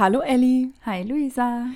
Hallo 0.00 0.20
Elli. 0.20 0.72
Hi 0.86 1.02
Luisa. 1.02 1.66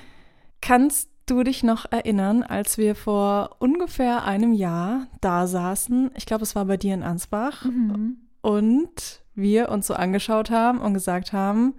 Kannst 0.59 1.11
du 1.27 1.43
dich 1.43 1.61
noch 1.61 1.85
erinnern, 1.91 2.41
als 2.41 2.79
wir 2.79 2.95
vor 2.95 3.57
ungefähr 3.59 4.23
einem 4.23 4.51
Jahr 4.51 5.05
da 5.21 5.45
saßen? 5.45 6.09
Ich 6.15 6.25
glaube, 6.25 6.41
es 6.41 6.55
war 6.55 6.65
bei 6.65 6.75
dir 6.75 6.95
in 6.95 7.03
Ansbach. 7.03 7.65
Mhm. 7.65 8.17
Und 8.41 9.21
wir 9.35 9.69
uns 9.69 9.85
so 9.85 9.93
angeschaut 9.93 10.49
haben 10.49 10.79
und 10.79 10.95
gesagt 10.95 11.33
haben, 11.33 11.75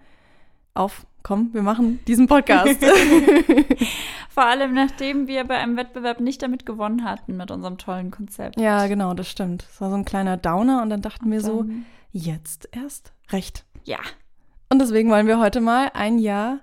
auf, 0.73 1.05
komm, 1.25 1.53
wir 1.53 1.63
machen 1.63 1.99
diesen 2.07 2.29
Podcast. 2.29 2.79
Vor 4.31 4.45
allem, 4.45 4.73
nachdem 4.73 5.27
wir 5.27 5.43
bei 5.43 5.57
einem 5.57 5.77
Wettbewerb 5.77 6.21
nicht 6.21 6.43
damit 6.43 6.65
gewonnen 6.65 7.03
hatten 7.03 7.37
mit 7.37 7.51
unserem 7.51 7.77
tollen 7.77 8.13
Konzept. 8.13 8.61
Ja, 8.61 8.87
genau, 8.87 9.15
das 9.15 9.29
stimmt. 9.29 9.67
Es 9.69 9.81
war 9.81 9.91
so 9.91 9.97
ein 9.97 10.05
kleiner 10.05 10.37
Downer 10.37 10.81
und 10.83 10.91
dann 10.91 11.03
dachten 11.03 11.25
und 11.25 11.33
wir 11.33 11.41
so, 11.41 11.67
jetzt 12.13 12.69
erst 12.71 13.15
recht. 13.33 13.65
Ja. 13.83 13.99
Und 14.69 14.81
deswegen 14.81 15.11
wollen 15.11 15.29
wir 15.29 15.39
heute 15.39 15.61
mal 15.61 15.91
ein 15.95 16.19
Jahr 16.19 16.59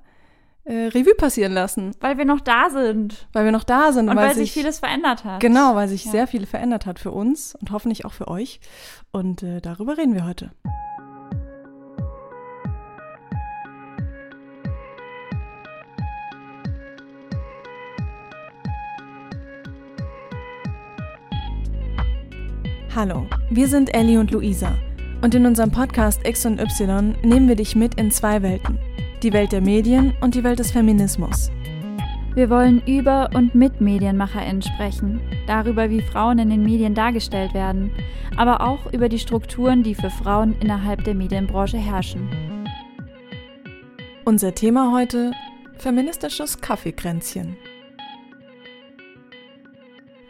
äh, 0.65 0.88
Revue 0.88 1.15
passieren 1.15 1.53
lassen. 1.53 1.95
Weil 2.02 2.17
wir 2.17 2.25
noch 2.25 2.41
da 2.41 2.70
sind. 2.70 3.27
Weil 3.31 3.45
wir 3.45 3.53
noch 3.53 3.63
da 3.63 3.94
sind. 3.94 4.09
Und 4.09 4.17
weil, 4.17 4.27
weil 4.27 4.35
sich 4.35 4.52
vieles 4.52 4.80
verändert 4.80 5.23
hat. 5.23 5.39
Genau, 5.39 5.75
weil 5.75 5.88
sich 5.88 6.03
ja. 6.05 6.11
sehr 6.11 6.27
viel 6.27 6.45
verändert 6.45 6.85
hat 6.85 6.99
für 6.99 7.11
uns 7.11 7.55
und 7.55 7.71
hoffentlich 7.71 8.03
auch 8.03 8.11
für 8.11 8.27
euch. 8.27 8.59
Und 9.11 9.41
äh, 9.41 9.61
darüber 9.61 9.97
reden 9.97 10.16
wir 10.16 10.25
heute. 10.25 10.52
Hallo, 22.95 23.25
wir 23.49 23.67
sind 23.67 23.95
Ellie 23.95 24.20
und 24.20 24.30
Luisa 24.30 24.75
und 25.23 25.34
in 25.34 25.45
unserem 25.45 25.72
Podcast 25.72 26.27
X 26.27 26.45
und 26.45 26.59
Y 26.59 27.16
nehmen 27.23 27.48
wir 27.48 27.55
dich 27.55 27.77
mit 27.77 27.95
in 27.95 28.12
zwei 28.12 28.44
Welten. 28.44 28.77
Die 29.23 29.31
Welt 29.31 29.54
der 29.54 29.62
Medien 29.62 30.14
und 30.20 30.36
die 30.36 30.44
Welt 30.44 30.59
des 30.59 30.72
Feminismus. 30.72 31.50
Wir 32.36 32.50
wollen 32.50 32.81
über 32.86 33.30
und 33.34 33.55
mit 33.55 33.80
MedienmacherInnen 33.80 34.62
sprechen, 34.62 35.22
darüber, 35.47 35.89
wie 35.89 36.02
Frauen 36.02 36.39
in 36.39 36.50
den 36.50 36.64
Medien 36.64 36.94
dargestellt 36.94 37.53
werden, 37.53 37.89
aber 38.36 38.59
auch 38.59 38.92
über 38.92 39.08
die 39.08 39.20
Strukturen, 39.20 39.81
die 39.81 39.95
für 39.95 40.09
Frauen 40.09 40.56
innerhalb 40.59 41.06
der 41.06 41.16
Medienbranche 41.16 41.78
herrschen. 41.78 42.28
Unser 44.25 44.53
Thema 44.53 44.92
heute: 44.92 45.31
feministisches 45.78 46.59
Kaffeekränzchen. 46.59 47.56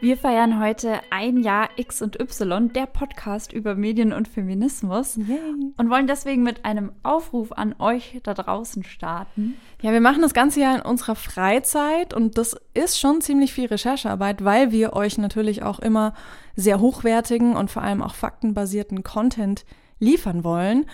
Wir 0.04 0.18
feiern 0.18 0.60
heute 0.60 1.00
ein 1.08 1.38
Jahr 1.38 1.70
X 1.76 2.02
und 2.02 2.20
Y, 2.20 2.70
der 2.74 2.84
Podcast 2.84 3.54
über 3.54 3.74
Medien 3.74 4.12
und 4.12 4.28
Feminismus. 4.28 5.16
Yay. 5.16 5.38
Und 5.78 5.88
wollen 5.88 6.06
deswegen 6.06 6.42
mit 6.42 6.66
einem 6.66 6.92
Aufruf 7.02 7.52
an 7.52 7.74
euch 7.78 8.20
da 8.22 8.34
draußen 8.34 8.84
starten. 8.84 9.54
Ja, 9.80 9.92
wir 9.92 10.02
machen 10.02 10.20
das 10.20 10.34
Ganze 10.34 10.60
ja 10.60 10.74
in 10.74 10.82
unserer 10.82 11.14
Freizeit 11.14 12.12
und 12.12 12.36
das 12.36 12.54
ist 12.74 13.00
schon 13.00 13.22
ziemlich 13.22 13.54
viel 13.54 13.64
Recherchearbeit, 13.64 14.44
weil 14.44 14.72
wir 14.72 14.92
euch 14.92 15.16
natürlich 15.16 15.62
auch 15.62 15.78
immer 15.78 16.12
sehr 16.54 16.80
hochwertigen 16.80 17.56
und 17.56 17.70
vor 17.70 17.80
allem 17.80 18.02
auch 18.02 18.14
faktenbasierten 18.14 19.04
Content 19.04 19.64
liefern 20.00 20.44
wollen. 20.44 20.84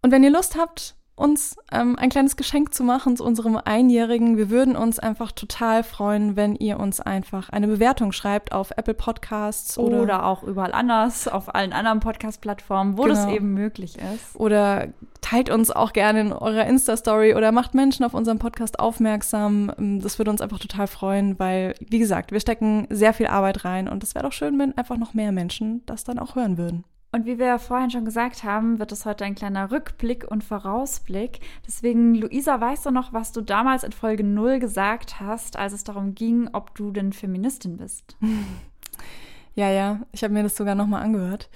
Und 0.00 0.10
wenn 0.10 0.24
ihr 0.24 0.30
Lust 0.30 0.56
habt, 0.58 0.96
uns 1.16 1.56
ähm, 1.70 1.96
ein 1.96 2.10
kleines 2.10 2.36
Geschenk 2.36 2.74
zu 2.74 2.82
machen 2.82 3.16
zu 3.16 3.24
unserem 3.24 3.56
Einjährigen. 3.56 4.36
Wir 4.36 4.50
würden 4.50 4.74
uns 4.74 4.98
einfach 4.98 5.30
total 5.30 5.84
freuen, 5.84 6.34
wenn 6.34 6.56
ihr 6.56 6.80
uns 6.80 7.00
einfach 7.00 7.50
eine 7.50 7.68
Bewertung 7.68 8.10
schreibt 8.10 8.52
auf 8.52 8.72
Apple 8.76 8.94
Podcasts 8.94 9.78
oder, 9.78 10.02
oder 10.02 10.26
auch 10.26 10.42
überall 10.42 10.72
anders, 10.72 11.28
auf 11.28 11.54
allen 11.54 11.72
anderen 11.72 12.00
Podcast-Plattformen, 12.00 12.98
wo 12.98 13.02
genau. 13.02 13.14
das 13.14 13.28
eben 13.28 13.54
möglich 13.54 13.96
ist. 13.96 14.34
Oder 14.34 14.88
teilt 15.20 15.50
uns 15.50 15.70
auch 15.70 15.92
gerne 15.92 16.20
in 16.20 16.32
eurer 16.32 16.66
Insta-Story 16.66 17.34
oder 17.34 17.52
macht 17.52 17.74
Menschen 17.74 18.04
auf 18.04 18.12
unserem 18.12 18.40
Podcast 18.40 18.80
aufmerksam. 18.80 19.72
Ähm, 19.78 20.00
das 20.00 20.18
würde 20.18 20.32
uns 20.32 20.40
einfach 20.40 20.58
total 20.58 20.88
freuen, 20.88 21.38
weil, 21.38 21.74
wie 21.78 22.00
gesagt, 22.00 22.32
wir 22.32 22.40
stecken 22.40 22.88
sehr 22.90 23.14
viel 23.14 23.28
Arbeit 23.28 23.64
rein 23.64 23.88
und 23.88 24.02
es 24.02 24.16
wäre 24.16 24.24
doch 24.24 24.32
schön, 24.32 24.58
wenn 24.58 24.76
einfach 24.76 24.96
noch 24.96 25.14
mehr 25.14 25.30
Menschen 25.30 25.82
das 25.86 26.02
dann 26.02 26.18
auch 26.18 26.34
hören 26.34 26.58
würden. 26.58 26.84
Und 27.14 27.26
wie 27.26 27.38
wir 27.38 27.46
ja 27.46 27.58
vorhin 27.58 27.92
schon 27.92 28.04
gesagt 28.04 28.42
haben, 28.42 28.80
wird 28.80 28.90
es 28.90 29.06
heute 29.06 29.24
ein 29.24 29.36
kleiner 29.36 29.70
Rückblick 29.70 30.28
und 30.28 30.42
Vorausblick. 30.42 31.38
Deswegen, 31.64 32.16
Luisa, 32.16 32.60
weißt 32.60 32.86
du 32.86 32.90
noch, 32.90 33.12
was 33.12 33.30
du 33.30 33.40
damals 33.40 33.84
in 33.84 33.92
Folge 33.92 34.24
0 34.24 34.58
gesagt 34.58 35.20
hast, 35.20 35.56
als 35.56 35.74
es 35.74 35.84
darum 35.84 36.16
ging, 36.16 36.50
ob 36.52 36.74
du 36.74 36.90
denn 36.90 37.12
Feministin 37.12 37.76
bist? 37.76 38.16
Ja, 39.56 39.70
ja, 39.70 40.00
ich 40.10 40.24
habe 40.24 40.34
mir 40.34 40.42
das 40.42 40.56
sogar 40.56 40.74
nochmal 40.74 41.04
angehört. 41.04 41.48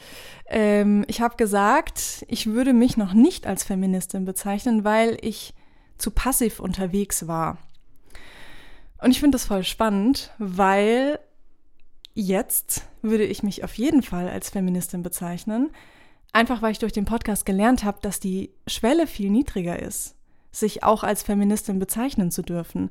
Ähm, 0.47 1.05
ich 1.09 1.21
habe 1.21 1.35
gesagt, 1.35 2.25
ich 2.29 2.47
würde 2.47 2.73
mich 2.73 2.97
noch 2.97 3.13
nicht 3.13 3.45
als 3.45 3.65
Feministin 3.65 4.25
bezeichnen, 4.25 4.85
weil 4.85 5.19
ich 5.21 5.53
zu 5.97 6.13
passiv 6.13 6.61
unterwegs 6.61 7.27
war. 7.27 7.59
Und 9.03 9.11
ich 9.11 9.19
finde 9.19 9.35
das 9.35 9.47
voll 9.47 9.65
spannend, 9.65 10.31
weil 10.39 11.19
Jetzt 12.21 12.83
würde 13.01 13.23
ich 13.23 13.45
mich 13.45 13.63
auf 13.63 13.75
jeden 13.75 14.03
Fall 14.03 14.29
als 14.29 14.51
Feministin 14.51 15.05
bezeichnen, 15.05 15.71
einfach 16.33 16.63
weil 16.63 16.73
ich 16.73 16.81
durch 16.81 16.93
den 16.93 17.05
Podcast 17.05 17.47
gelernt 17.47 17.85
habe, 17.85 17.99
dass 18.03 18.19
die 18.19 18.51
Schwelle 18.67 19.07
viel 19.07 19.31
niedriger 19.31 19.81
ist, 19.81 20.17
sich 20.51 20.83
auch 20.83 21.05
als 21.05 21.23
Feministin 21.23 21.79
bezeichnen 21.79 22.33
zu 22.33 22.43
dürfen. 22.43 22.91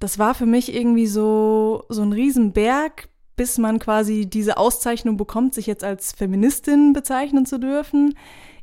Das 0.00 0.18
war 0.18 0.34
für 0.34 0.46
mich 0.46 0.74
irgendwie 0.74 1.06
so, 1.06 1.84
so 1.90 2.00
ein 2.00 2.14
Riesenberg, 2.14 3.10
bis 3.36 3.58
man 3.58 3.78
quasi 3.80 4.24
diese 4.24 4.56
Auszeichnung 4.56 5.18
bekommt, 5.18 5.52
sich 5.52 5.66
jetzt 5.66 5.84
als 5.84 6.12
Feministin 6.12 6.94
bezeichnen 6.94 7.44
zu 7.44 7.58
dürfen. 7.58 8.14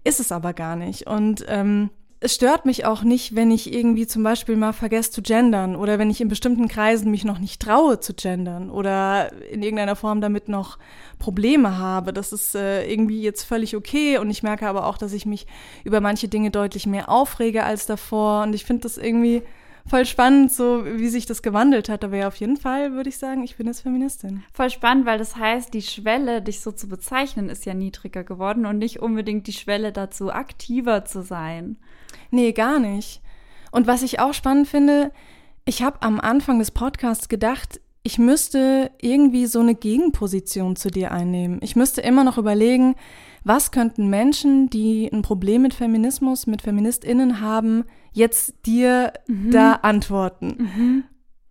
Ist 0.04 0.20
es 0.20 0.32
aber 0.32 0.54
gar 0.54 0.76
nicht. 0.78 1.06
Und 1.06 1.46
ähm, 1.48 1.92
es 2.24 2.36
stört 2.36 2.68
mich 2.68 2.86
auch 2.86 3.02
nicht, 3.02 3.36
wenn 3.36 3.50
ich 3.50 3.74
irgendwie 3.74 4.06
zum 4.06 4.22
Beispiel 4.22 4.56
mal 4.56 4.74
vergesse 4.74 5.10
zu 5.10 5.24
gendern 5.24 5.76
oder 5.76 5.98
wenn 5.98 6.12
ich 6.12 6.22
in 6.22 6.28
bestimmten 6.28 6.68
Kreisen 6.68 7.10
mich 7.10 7.26
noch 7.26 7.40
nicht 7.40 7.60
traue 7.60 8.00
zu 8.00 8.14
gendern 8.14 8.70
oder 8.70 9.34
in 9.50 9.64
irgendeiner 9.64 9.96
Form 9.96 10.22
damit 10.22 10.48
noch 10.48 10.78
Probleme 11.18 11.80
habe. 11.80 12.14
Das 12.14 12.32
ist 12.32 12.54
äh, 12.54 12.86
irgendwie 12.86 13.24
jetzt 13.24 13.44
völlig 13.44 13.76
okay 13.76 14.20
und 14.20 14.30
ich 14.30 14.44
merke 14.44 14.68
aber 14.68 14.86
auch, 14.86 15.00
dass 15.00 15.14
ich 15.14 15.26
mich 15.26 15.48
über 15.84 16.00
manche 16.00 16.28
Dinge 16.28 16.52
deutlich 16.52 16.86
mehr 16.86 17.10
aufrege 17.10 17.64
als 17.64 17.88
davor 17.88 18.44
und 18.44 18.54
ich 18.54 18.66
finde 18.66 18.84
das 18.84 19.00
irgendwie 19.00 19.42
voll 19.92 20.06
spannend, 20.06 20.54
so 20.54 20.86
wie 20.86 21.10
sich 21.10 21.26
das 21.26 21.42
gewandelt 21.42 21.90
hat. 21.90 22.06
Aber 22.06 22.16
ja, 22.16 22.30
auf 22.30 22.38
jeden 22.38 22.56
Fall 22.56 22.94
würde 22.94 23.10
ich 23.10 23.18
sagen, 23.18 23.44
ich 23.44 23.58
bin 23.58 23.68
jetzt 23.68 23.82
Feministin. 23.82 24.42
Voll 24.54 24.70
spannend, 24.70 25.06
weil 25.06 25.18
das 25.18 25.36
heißt, 25.36 25.74
die 25.74 25.82
Schwelle, 25.82 26.42
dich 26.42 26.62
so 26.62 26.72
zu 26.72 26.88
bezeichnen, 26.88 27.50
ist 27.50 27.66
ja 27.66 27.74
niedriger 27.74 28.24
geworden 28.24 28.66
und 28.66 28.78
nicht 28.78 29.02
unbedingt 29.02 29.48
die 29.48 29.54
Schwelle 29.54 29.92
dazu, 29.92 30.32
aktiver 30.32 31.04
zu 31.04 31.24
sein. 31.24 31.76
Nee, 32.30 32.54
gar 32.54 32.80
nicht. 32.80 33.22
Und 33.72 33.86
was 33.86 34.02
ich 34.02 34.22
auch 34.22 34.34
spannend 34.34 34.70
finde, 34.70 35.12
ich 35.66 35.84
habe 35.84 36.02
am 36.04 36.22
Anfang 36.22 36.60
des 36.60 36.72
Podcasts 36.72 37.28
gedacht, 37.28 37.82
ich 38.02 38.18
müsste 38.18 38.92
irgendwie 39.02 39.46
so 39.46 39.60
eine 39.60 39.76
Gegenposition 39.76 40.78
zu 40.78 40.90
dir 40.90 41.12
einnehmen. 41.12 41.60
Ich 41.62 41.76
müsste 41.76 42.00
immer 42.00 42.24
noch 42.24 42.38
überlegen, 42.38 42.96
was 43.44 43.72
könnten 43.72 44.10
Menschen, 44.10 44.70
die 44.70 45.10
ein 45.12 45.22
Problem 45.22 45.64
mit 45.64 45.74
Feminismus, 45.74 46.48
mit 46.48 46.62
Feministinnen 46.62 47.42
haben, 47.42 47.84
jetzt 48.12 48.66
dir 48.66 49.14
mhm. 49.28 49.52
da 49.52 49.74
antworten? 49.74 50.56
Mhm. 50.58 51.04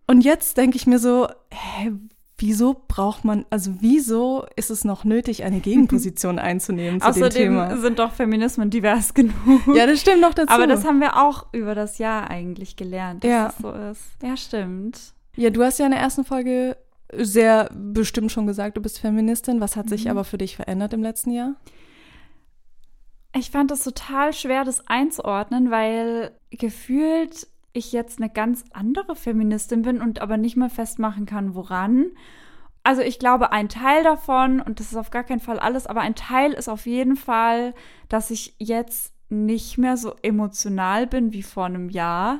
Und 0.07 0.21
jetzt 0.21 0.57
denke 0.57 0.77
ich 0.77 0.87
mir 0.87 0.99
so, 0.99 1.27
hä, 1.51 1.91
wieso 2.37 2.83
braucht 2.87 3.23
man, 3.23 3.45
also 3.49 3.71
wieso 3.79 4.45
ist 4.55 4.71
es 4.71 4.83
noch 4.83 5.03
nötig, 5.03 5.43
eine 5.43 5.59
Gegenposition 5.61 6.39
einzunehmen 6.39 6.99
zu 6.99 7.07
Außerdem 7.07 7.29
dem 7.29 7.33
Thema? 7.33 7.63
Außerdem 7.65 7.81
sind 7.81 7.99
doch 7.99 8.11
Feminismen 8.11 8.69
divers 8.69 9.13
genug. 9.13 9.33
Ja, 9.73 9.85
das 9.85 10.01
stimmt 10.01 10.21
noch 10.21 10.33
dazu. 10.33 10.53
Aber 10.53 10.67
das 10.67 10.85
haben 10.85 10.99
wir 10.99 11.17
auch 11.17 11.47
über 11.53 11.75
das 11.75 11.97
Jahr 11.97 12.29
eigentlich 12.29 12.75
gelernt, 12.75 13.23
dass 13.23 13.31
ja. 13.31 13.47
es 13.47 13.57
so 13.57 13.71
ist. 13.71 14.01
Ja, 14.23 14.35
stimmt. 14.37 15.13
Ja, 15.37 15.49
du 15.49 15.63
hast 15.63 15.79
ja 15.79 15.85
in 15.85 15.91
der 15.91 16.01
ersten 16.01 16.25
Folge 16.25 16.75
sehr 17.13 17.69
bestimmt 17.73 18.31
schon 18.31 18.47
gesagt, 18.47 18.77
du 18.77 18.81
bist 18.81 18.99
Feministin. 18.99 19.61
Was 19.61 19.75
hat 19.75 19.89
sich 19.89 20.05
mhm. 20.05 20.11
aber 20.11 20.23
für 20.23 20.37
dich 20.37 20.55
verändert 20.55 20.93
im 20.93 21.03
letzten 21.03 21.31
Jahr? 21.31 21.55
Ich 23.33 23.51
fand 23.51 23.71
das 23.71 23.83
total 23.83 24.33
schwer, 24.33 24.65
das 24.65 24.87
einzuordnen, 24.87 25.71
weil 25.71 26.31
gefühlt 26.49 27.47
ich 27.73 27.93
jetzt 27.93 28.19
eine 28.19 28.29
ganz 28.29 28.65
andere 28.73 29.15
Feministin 29.15 29.83
bin 29.83 30.01
und 30.01 30.21
aber 30.21 30.35
nicht 30.35 30.57
mal 30.57 30.69
festmachen 30.69 31.25
kann, 31.25 31.55
woran. 31.55 32.07
Also 32.83 33.01
ich 33.01 33.19
glaube, 33.19 33.51
ein 33.51 33.69
Teil 33.69 34.03
davon, 34.03 34.59
und 34.59 34.79
das 34.79 34.87
ist 34.87 34.97
auf 34.97 35.11
gar 35.11 35.23
keinen 35.23 35.39
Fall 35.39 35.59
alles, 35.59 35.87
aber 35.87 36.01
ein 36.01 36.15
Teil 36.15 36.51
ist 36.51 36.67
auf 36.67 36.85
jeden 36.85 37.15
Fall, 37.15 37.73
dass 38.09 38.31
ich 38.31 38.55
jetzt 38.57 39.13
nicht 39.29 39.77
mehr 39.77 39.95
so 39.95 40.15
emotional 40.21 41.07
bin 41.07 41.31
wie 41.31 41.43
vor 41.43 41.65
einem 41.65 41.89
Jahr. 41.89 42.39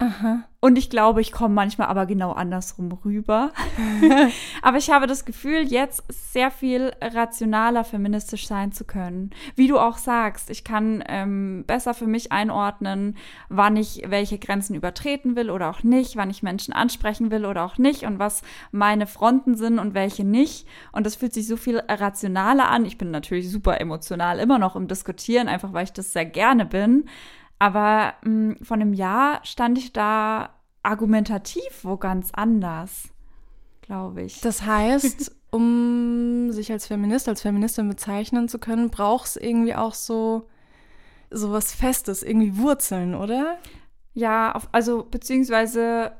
Aha. 0.00 0.44
Und 0.60 0.78
ich 0.78 0.88
glaube, 0.88 1.20
ich 1.20 1.30
komme 1.30 1.54
manchmal 1.54 1.88
aber 1.88 2.06
genau 2.06 2.32
andersrum 2.32 2.90
rüber. 3.04 3.52
aber 4.62 4.78
ich 4.78 4.90
habe 4.90 5.06
das 5.06 5.26
Gefühl, 5.26 5.62
jetzt 5.62 6.02
sehr 6.08 6.50
viel 6.50 6.92
rationaler 7.02 7.84
feministisch 7.84 8.46
sein 8.46 8.72
zu 8.72 8.84
können. 8.84 9.30
Wie 9.56 9.68
du 9.68 9.78
auch 9.78 9.98
sagst, 9.98 10.48
ich 10.48 10.64
kann 10.64 11.04
ähm, 11.06 11.64
besser 11.66 11.92
für 11.92 12.06
mich 12.06 12.32
einordnen, 12.32 13.16
wann 13.50 13.76
ich 13.76 14.02
welche 14.06 14.38
Grenzen 14.38 14.74
übertreten 14.74 15.36
will 15.36 15.50
oder 15.50 15.68
auch 15.68 15.82
nicht, 15.82 16.16
wann 16.16 16.30
ich 16.30 16.42
Menschen 16.42 16.72
ansprechen 16.72 17.30
will 17.30 17.44
oder 17.44 17.64
auch 17.64 17.76
nicht 17.76 18.04
und 18.04 18.18
was 18.18 18.42
meine 18.72 19.06
Fronten 19.06 19.56
sind 19.56 19.78
und 19.78 19.92
welche 19.92 20.24
nicht. 20.24 20.66
Und 20.92 21.04
das 21.04 21.16
fühlt 21.16 21.34
sich 21.34 21.46
so 21.46 21.58
viel 21.58 21.78
rationaler 21.88 22.70
an. 22.70 22.86
Ich 22.86 22.96
bin 22.96 23.10
natürlich 23.10 23.50
super 23.50 23.80
emotional 23.82 24.38
immer 24.38 24.58
noch 24.58 24.76
im 24.76 24.88
Diskutieren, 24.88 25.48
einfach 25.48 25.74
weil 25.74 25.84
ich 25.84 25.92
das 25.92 26.14
sehr 26.14 26.26
gerne 26.26 26.64
bin. 26.64 27.04
Aber 27.60 28.14
mh, 28.24 28.56
hm, 28.56 28.56
von 28.64 28.80
einem 28.80 28.94
Jahr 28.94 29.44
stand 29.44 29.78
ich 29.78 29.92
da 29.92 30.50
argumentativ 30.82 31.84
wo 31.84 31.98
ganz 31.98 32.30
anders, 32.32 33.10
glaube 33.82 34.22
ich. 34.22 34.40
Das 34.40 34.62
heißt, 34.62 35.36
um 35.50 36.50
sich 36.52 36.72
als 36.72 36.86
Feminist, 36.86 37.28
als 37.28 37.42
Feministin 37.42 37.88
bezeichnen 37.88 38.48
zu 38.48 38.58
können, 38.58 38.90
braucht 38.90 39.28
es 39.28 39.36
irgendwie 39.36 39.74
auch 39.74 39.94
so, 39.94 40.48
so 41.30 41.52
was 41.52 41.72
Festes, 41.74 42.22
irgendwie 42.22 42.56
Wurzeln, 42.56 43.14
oder? 43.14 43.58
Ja, 44.14 44.52
auf, 44.52 44.68
also 44.72 45.04
beziehungsweise 45.04 46.12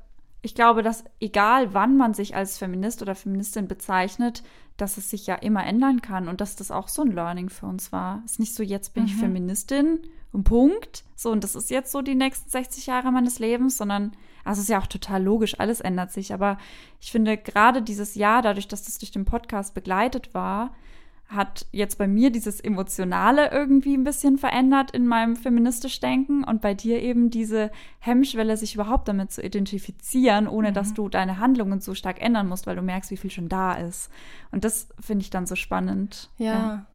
ich 0.43 0.55
glaube, 0.55 0.83
dass 0.83 1.05
egal 1.21 1.73
wann 1.73 1.97
man 1.97 2.13
sich 2.13 2.37
als 2.37 2.59
Feminist 2.59 3.01
oder 3.01 3.15
Feministin 3.15 3.67
bezeichnet, 3.67 4.43
dass 4.77 4.99
es 4.99 5.09
sich 5.09 5.27
ja 5.27 5.37
immer 5.37 5.65
ändern 5.65 6.03
kann 6.03 6.29
und 6.29 6.43
dass 6.43 6.57
das 6.57 6.71
auch 6.71 6.89
so 6.89 7.03
ein 7.03 7.13
Learning 7.13 7.49
für 7.49 7.67
uns 7.67 7.93
war. 7.93 8.23
Es 8.27 8.33
ist 8.33 8.41
nicht 8.41 8.55
so, 8.55 8.63
jetzt 8.63 8.93
bin 8.93 9.05
mhm. 9.05 9.09
ich 9.09 9.17
Feministin 9.17 10.01
Punkt. 10.33 11.05
So, 11.17 11.31
und 11.31 11.45
das 11.45 11.55
ist 11.55 11.71
jetzt 11.71 11.93
so 11.93 12.03
die 12.03 12.15
nächsten 12.15 12.49
60 12.49 12.87
Jahre 12.87 13.13
meines 13.13 13.39
Lebens, 13.39 13.77
sondern, 13.77 14.13
also 14.45 14.61
es 14.61 14.65
ist 14.65 14.71
ja 14.71 14.81
auch 14.81 14.87
total 14.87 15.23
logisch, 15.23 15.59
alles 15.59 15.81
ändert 15.81 16.13
sich. 16.13 16.33
Aber 16.33 16.59
ich 17.01 17.11
finde 17.11 17.37
gerade 17.37 17.83
dieses 17.83 18.15
Jahr, 18.15 18.43
dadurch, 18.43 18.69
dass 18.69 18.85
das 18.85 18.99
durch 18.99 19.11
den 19.11 19.25
Podcast 19.25 19.75
begleitet 19.75 20.35
war, 20.35 20.73
hat 21.31 21.67
jetzt 21.71 21.97
bei 21.97 22.09
mir 22.09 22.31
dieses 22.31 22.61
Emotionale 22.61 23.53
irgendwie 23.53 23.97
ein 23.97 24.03
bisschen 24.03 24.37
verändert 24.37 24.91
in 24.91 25.07
meinem 25.07 25.37
feministisch 25.37 26.01
Denken 26.01 26.43
und 26.43 26.61
bei 26.61 26.75
dir 26.75 27.01
eben 27.01 27.31
diese 27.31 27.71
Hemmschwelle, 28.01 28.57
sich 28.57 28.75
überhaupt 28.75 29.07
damit 29.07 29.31
zu 29.31 29.41
identifizieren, 29.41 30.49
ohne 30.49 30.71
mhm. 30.71 30.75
dass 30.75 30.93
du 30.93 31.09
deine 31.09 31.39
Handlungen 31.39 31.81
so 31.81 31.95
stark 31.95 32.21
ändern 32.21 32.49
musst, 32.49 32.67
weil 32.67 32.75
du 32.75 32.83
merkst, 32.83 33.13
wie 33.13 33.17
viel 33.17 33.31
schon 33.31 33.49
da 33.49 33.75
ist. 33.75 34.11
Und 34.51 34.65
das 34.65 34.89
finde 34.99 35.23
ich 35.23 35.31
dann 35.31 35.47
so 35.47 35.55
spannend. 35.55 36.31
Ja. 36.37 36.53
ja. 36.53 36.87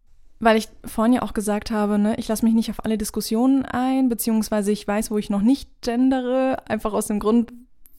Weil 0.46 0.58
ich 0.58 0.68
vorhin 0.86 1.14
ja 1.14 1.24
auch 1.24 1.34
gesagt 1.34 1.72
habe, 1.72 1.98
ne, 1.98 2.14
ich 2.18 2.28
lasse 2.28 2.46
mich 2.46 2.54
nicht 2.54 2.70
auf 2.70 2.86
alle 2.86 3.00
Diskussionen 3.00 3.66
ein, 3.66 4.10
beziehungsweise 4.10 4.72
ich 4.72 4.88
weiß, 4.88 5.10
wo 5.10 5.18
ich 5.18 5.32
noch 5.32 5.42
nicht 5.42 5.68
gendere, 5.82 6.58
einfach 6.70 6.94
aus 6.94 7.08
dem 7.08 7.20
Grund, 7.20 7.52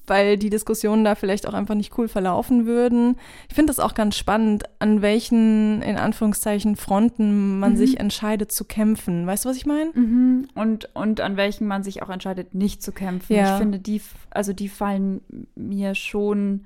weil 0.06 0.38
die 0.38 0.48
Diskussionen 0.48 1.02
da 1.02 1.16
vielleicht 1.16 1.48
auch 1.48 1.54
einfach 1.54 1.74
nicht 1.74 1.98
cool 1.98 2.06
verlaufen 2.06 2.64
würden. 2.64 3.16
Ich 3.48 3.56
finde 3.56 3.72
das 3.72 3.80
auch 3.80 3.94
ganz 3.94 4.16
spannend, 4.16 4.62
an 4.78 5.02
welchen, 5.02 5.82
in 5.82 5.96
Anführungszeichen, 5.96 6.76
Fronten 6.76 7.58
man 7.58 7.72
mhm. 7.72 7.78
sich 7.78 7.98
entscheidet 7.98 8.52
zu 8.52 8.64
kämpfen. 8.64 9.26
Weißt 9.26 9.44
du, 9.44 9.48
was 9.48 9.56
ich 9.56 9.66
meine? 9.66 9.90
Mhm. 9.94 10.46
Und, 10.54 10.94
und 10.94 11.20
an 11.20 11.36
welchen 11.36 11.66
man 11.66 11.82
sich 11.82 12.04
auch 12.04 12.10
entscheidet, 12.10 12.54
nicht 12.54 12.80
zu 12.80 12.92
kämpfen. 12.92 13.34
Ja. 13.34 13.54
Ich 13.54 13.58
finde, 13.58 13.80
die, 13.80 14.00
also 14.30 14.52
die 14.52 14.68
fallen 14.68 15.20
mir 15.56 15.96
schon 15.96 16.64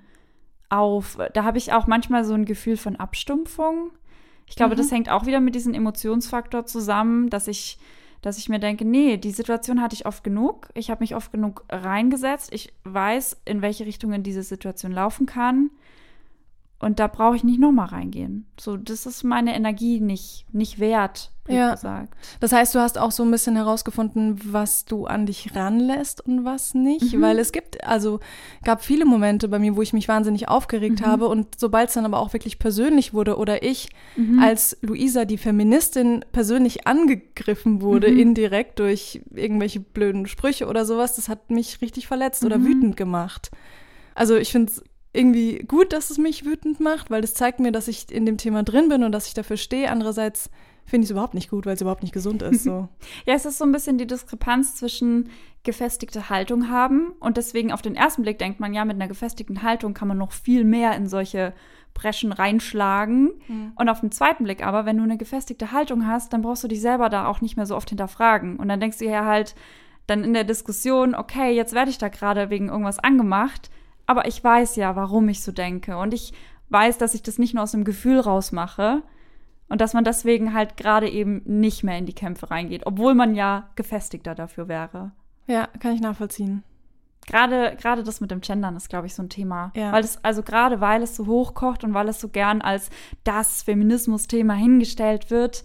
auf. 0.69 1.17
Da 1.33 1.45
habe 1.45 1.57
ich 1.57 1.73
auch 1.73 1.87
manchmal 1.87 2.27
so 2.27 2.35
ein 2.35 2.45
Gefühl 2.45 2.77
von 2.77 2.97
Abstumpfung. 2.97 3.93
Ich 4.51 4.57
glaube, 4.57 4.75
mhm. 4.75 4.79
das 4.79 4.91
hängt 4.91 5.09
auch 5.09 5.25
wieder 5.25 5.41
mit 5.41 5.55
diesem 5.55 5.73
Emotionsfaktor 5.73 6.67
zusammen, 6.67 7.31
dass 7.31 7.49
ich 7.49 7.79
dass 8.23 8.37
ich 8.37 8.51
mir 8.51 8.59
denke, 8.59 8.85
nee, 8.85 9.17
die 9.17 9.31
Situation 9.31 9.81
hatte 9.81 9.95
ich 9.95 10.05
oft 10.05 10.23
genug. 10.23 10.69
Ich 10.75 10.91
habe 10.91 11.03
mich 11.03 11.15
oft 11.15 11.33
genug 11.33 11.65
reingesetzt. 11.71 12.53
Ich 12.53 12.71
weiß, 12.85 13.39
in 13.47 13.63
welche 13.63 13.87
Richtungen 13.87 14.23
diese 14.23 14.43
Situation 14.43 14.93
laufen 14.93 15.25
kann. 15.25 15.71
Und 16.81 16.99
da 16.99 17.09
brauche 17.09 17.37
ich 17.37 17.45
nicht 17.45 17.61
nochmal 17.61 17.89
reingehen. 17.89 18.47
So, 18.59 18.79
das 18.79 19.05
ist 19.05 19.23
meine 19.23 19.55
Energie 19.55 20.01
nicht, 20.01 20.47
nicht 20.51 20.81
wert, 20.81 21.31
ja. 21.47 21.75
gesagt. 21.75 22.15
Das 22.41 22.53
heißt, 22.53 22.75
du 22.75 22.79
hast 22.79 22.97
auch 22.97 23.11
so 23.11 23.23
ein 23.23 23.31
bisschen 23.31 23.55
herausgefunden, 23.55 24.41
was 24.45 24.87
du 24.87 25.05
an 25.05 25.27
dich 25.27 25.55
ranlässt 25.55 26.25
und 26.25 26.47
was 26.47 26.73
nicht. 26.73 27.13
Mhm. 27.13 27.21
Weil 27.21 27.39
es 27.39 27.53
gibt, 27.53 27.85
also 27.85 28.21
gab 28.65 28.83
viele 28.83 29.05
Momente 29.05 29.49
bei 29.49 29.59
mir, 29.59 29.77
wo 29.77 29.83
ich 29.83 29.93
mich 29.93 30.09
wahnsinnig 30.09 30.49
aufgeregt 30.49 31.01
mhm. 31.01 31.07
habe. 31.07 31.29
Und 31.29 31.61
sobald 31.61 31.89
es 31.89 31.95
dann 31.95 32.07
aber 32.07 32.19
auch 32.19 32.33
wirklich 32.33 32.59
persönlich 32.59 33.13
wurde 33.13 33.37
oder 33.37 33.63
ich 33.63 33.91
mhm. 34.17 34.39
als 34.39 34.79
Luisa, 34.81 35.27
die 35.27 35.39
Feministin, 35.39 36.25
persönlich 36.33 36.87
angegriffen 36.87 37.83
wurde, 37.83 38.11
mhm. 38.11 38.19
indirekt 38.19 38.79
durch 38.79 39.21
irgendwelche 39.35 39.81
blöden 39.81 40.27
Sprüche 40.27 40.67
oder 40.67 40.87
sowas, 40.87 41.17
das 41.17 41.29
hat 41.29 41.51
mich 41.51 41.83
richtig 41.83 42.07
verletzt 42.07 42.43
oder 42.43 42.57
mhm. 42.57 42.65
wütend 42.65 42.97
gemacht. 42.97 43.51
Also 44.15 44.37
ich 44.37 44.51
finde 44.51 44.73
es 44.73 44.83
irgendwie 45.13 45.59
gut, 45.67 45.93
dass 45.93 46.11
es 46.11 46.19
mich 46.19 46.45
wütend 46.45 46.81
macht, 46.81 47.11
weil 47.11 47.21
das 47.21 47.35
zeigt 47.35 47.61
mir, 47.61 47.73
dass 47.73 47.89
ich 47.89 48.13
in 48.13 48.27
dem 48.27 48.37
Thema 48.37 48.63
drin 48.63 48.89
bin 48.89 49.03
und 49.03 49.13
dass 49.13 49.27
ich 49.27 49.35
dafür 49.35 49.57
stehe. 49.57 49.91
Andererseits 49.91 50.51
finde 50.85 51.05
ich 51.05 51.09
es 51.09 51.11
überhaupt 51.13 51.35
nicht 51.35 51.51
gut, 51.51 51.67
weil 51.67 51.75
es 51.75 51.81
überhaupt 51.81 52.03
nicht 52.03 52.13
gesund 52.13 52.43
ist. 52.43 52.65
So. 52.65 52.89
ja, 53.27 53.35
es 53.35 53.45
ist 53.45 53.59
so 53.59 53.65
ein 53.65 53.73
bisschen 53.73 53.99
die 53.99 54.07
Diskrepanz 54.07 54.77
zwischen 54.77 55.31
gefestigte 55.63 56.31
Haltung 56.31 56.71
haben 56.71 57.13
und 57.21 57.37
deswegen 57.37 57.73
auf 57.73 57.83
den 57.83 57.95
ersten 57.95 58.23
Blick 58.23 58.39
denkt 58.39 58.61
man, 58.61 58.73
ja, 58.73 58.85
mit 58.85 58.97
einer 58.97 59.09
gefestigten 59.09 59.63
Haltung 59.63 59.95
kann 59.95 60.09
man 60.09 60.17
noch 60.17 60.33
viel 60.33 60.65
mehr 60.65 60.95
in 60.97 61.07
solche 61.07 61.53
Breschen 61.93 62.33
reinschlagen. 62.33 63.33
Mhm. 63.49 63.73
Und 63.75 63.89
auf 63.89 64.01
den 64.01 64.13
zweiten 64.13 64.45
Blick 64.45 64.65
aber, 64.65 64.87
wenn 64.87 64.97
du 64.97 65.03
eine 65.03 65.19
gefestigte 65.19 65.73
Haltung 65.73 66.07
hast, 66.07 66.33
dann 66.33 66.43
brauchst 66.43 66.65
du 66.65 66.69
dich 66.69 66.81
selber 66.81 67.09
da 67.09 67.27
auch 67.27 67.41
nicht 67.41 67.57
mehr 67.57 67.67
so 67.67 67.77
oft 67.77 67.89
hinterfragen. 67.89 68.57
Und 68.57 68.69
dann 68.69 68.81
denkst 68.81 68.99
du 68.99 69.07
ja 69.07 69.25
halt 69.25 69.55
dann 70.07 70.25
in 70.25 70.35
der 70.35 70.45
Diskussion, 70.45 71.15
okay, 71.15 71.53
jetzt 71.53 71.75
werde 71.75 71.91
ich 71.91 71.99
da 71.99 72.09
gerade 72.09 72.49
wegen 72.49 72.69
irgendwas 72.69 72.99
angemacht 72.99 73.71
aber 74.11 74.27
ich 74.27 74.43
weiß 74.43 74.75
ja, 74.75 74.97
warum 74.97 75.29
ich 75.29 75.41
so 75.41 75.53
denke. 75.53 75.97
Und 75.97 76.13
ich 76.13 76.33
weiß, 76.69 76.99
dass 76.99 77.15
ich 77.15 77.23
das 77.23 77.39
nicht 77.39 77.55
nur 77.55 77.63
aus 77.63 77.71
dem 77.71 77.85
Gefühl 77.85 78.19
rausmache 78.19 79.05
und 79.69 79.81
dass 79.81 79.95
man 79.95 80.03
deswegen 80.03 80.53
halt 80.53 80.77
gerade 80.77 81.09
eben 81.09 81.43
nicht 81.45 81.85
mehr 81.85 81.97
in 81.97 82.07
die 82.07 82.13
Kämpfe 82.13 82.51
reingeht, 82.51 82.87
obwohl 82.87 83.15
man 83.15 83.37
ja 83.37 83.71
gefestigter 83.77 84.35
dafür 84.35 84.67
wäre. 84.67 85.13
Ja, 85.47 85.69
kann 85.79 85.95
ich 85.95 86.01
nachvollziehen. 86.01 86.65
Gerade, 87.29 87.77
gerade 87.81 88.03
das 88.03 88.21
mit 88.21 88.33
dem 88.33 88.41
Gendern 88.41 88.75
ist, 88.75 88.89
glaube 88.89 89.07
ich, 89.07 89.15
so 89.15 89.23
ein 89.23 89.29
Thema. 89.29 89.71
Ja. 89.77 89.93
Weil 89.93 90.03
es, 90.03 90.25
also 90.25 90.43
gerade 90.43 90.81
weil 90.81 91.05
es 91.05 91.15
so 91.15 91.27
hochkocht 91.27 91.85
und 91.85 91.95
weil 91.95 92.09
es 92.09 92.21
so 92.21 92.31
gern 92.31 92.63
als 92.63 92.91
das 93.23 93.63
Feminismus-Thema 93.63 94.55
hingestellt 94.55 95.31
wird, 95.31 95.63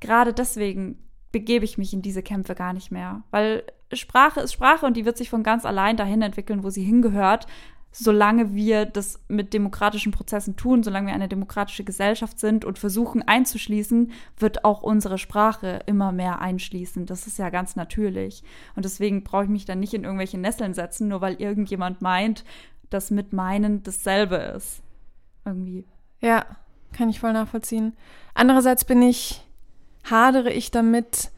gerade 0.00 0.32
deswegen 0.32 0.98
begebe 1.30 1.64
ich 1.64 1.78
mich 1.78 1.92
in 1.92 2.02
diese 2.02 2.24
Kämpfe 2.24 2.56
gar 2.56 2.72
nicht 2.72 2.90
mehr. 2.90 3.22
Weil 3.30 3.62
Sprache 3.92 4.40
ist 4.40 4.54
Sprache 4.54 4.86
und 4.86 4.96
die 4.96 5.04
wird 5.04 5.16
sich 5.16 5.30
von 5.30 5.44
ganz 5.44 5.64
allein 5.64 5.96
dahin 5.96 6.22
entwickeln, 6.22 6.64
wo 6.64 6.70
sie 6.70 6.82
hingehört 6.82 7.46
solange 7.98 8.54
wir 8.54 8.84
das 8.84 9.20
mit 9.28 9.54
demokratischen 9.54 10.12
Prozessen 10.12 10.56
tun, 10.56 10.82
solange 10.82 11.08
wir 11.08 11.14
eine 11.14 11.28
demokratische 11.28 11.82
Gesellschaft 11.82 12.38
sind 12.38 12.64
und 12.64 12.78
versuchen 12.78 13.22
einzuschließen, 13.22 14.12
wird 14.38 14.64
auch 14.64 14.82
unsere 14.82 15.16
Sprache 15.16 15.80
immer 15.86 16.12
mehr 16.12 16.40
einschließen. 16.40 17.06
Das 17.06 17.26
ist 17.26 17.38
ja 17.38 17.48
ganz 17.48 17.74
natürlich. 17.74 18.42
Und 18.74 18.84
deswegen 18.84 19.24
brauche 19.24 19.44
ich 19.44 19.48
mich 19.48 19.64
dann 19.64 19.80
nicht 19.80 19.94
in 19.94 20.04
irgendwelche 20.04 20.36
Nesseln 20.36 20.74
setzen, 20.74 21.08
nur 21.08 21.22
weil 21.22 21.40
irgendjemand 21.40 22.02
meint, 22.02 22.44
dass 22.90 23.10
mit 23.10 23.32
meinen 23.32 23.82
dasselbe 23.82 24.36
ist. 24.36 24.82
Irgendwie. 25.46 25.86
Ja, 26.20 26.44
kann 26.92 27.08
ich 27.08 27.20
voll 27.20 27.32
nachvollziehen. 27.32 27.96
Andererseits 28.34 28.84
bin 28.84 29.00
ich, 29.00 29.42
hadere 30.04 30.52
ich 30.52 30.70
damit, 30.70 31.30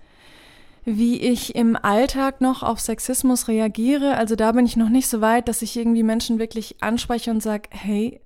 wie 0.96 1.20
ich 1.20 1.54
im 1.54 1.76
Alltag 1.76 2.40
noch 2.40 2.62
auf 2.62 2.80
Sexismus 2.80 3.48
reagiere. 3.48 4.16
Also 4.16 4.36
da 4.36 4.52
bin 4.52 4.64
ich 4.64 4.76
noch 4.76 4.88
nicht 4.88 5.08
so 5.08 5.20
weit, 5.20 5.48
dass 5.48 5.62
ich 5.62 5.76
irgendwie 5.76 6.02
Menschen 6.02 6.38
wirklich 6.38 6.82
anspreche 6.82 7.30
und 7.30 7.42
sage, 7.42 7.68
hey, 7.70 8.20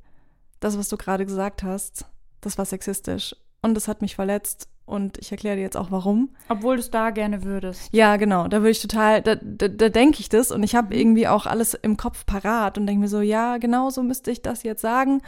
das, 0.60 0.78
was 0.78 0.88
du 0.88 0.96
gerade 0.96 1.26
gesagt 1.26 1.62
hast, 1.62 2.06
das 2.40 2.58
war 2.58 2.64
sexistisch 2.64 3.34
und 3.62 3.74
das 3.74 3.88
hat 3.88 4.02
mich 4.02 4.14
verletzt 4.14 4.68
und 4.84 5.18
ich 5.18 5.30
erkläre 5.30 5.56
dir 5.56 5.62
jetzt 5.62 5.76
auch 5.76 5.90
warum. 5.90 6.30
Obwohl 6.48 6.76
du 6.76 6.80
es 6.80 6.90
da 6.90 7.10
gerne 7.10 7.44
würdest. 7.44 7.88
Ja, 7.92 8.16
genau. 8.16 8.48
Da 8.48 8.58
würde 8.58 8.70
ich 8.70 8.82
total, 8.82 9.22
da, 9.22 9.36
da, 9.36 9.68
da 9.68 9.88
denke 9.88 10.20
ich 10.20 10.28
das 10.28 10.50
und 10.50 10.62
ich 10.62 10.74
habe 10.74 10.94
irgendwie 10.94 11.28
auch 11.28 11.46
alles 11.46 11.74
im 11.74 11.96
Kopf 11.96 12.26
parat 12.26 12.78
und 12.78 12.86
denke 12.86 13.00
mir 13.00 13.08
so, 13.08 13.20
ja, 13.20 13.58
genau 13.58 13.90
so 13.90 14.02
müsste 14.02 14.30
ich 14.30 14.42
das 14.42 14.62
jetzt 14.62 14.82
sagen. 14.82 15.22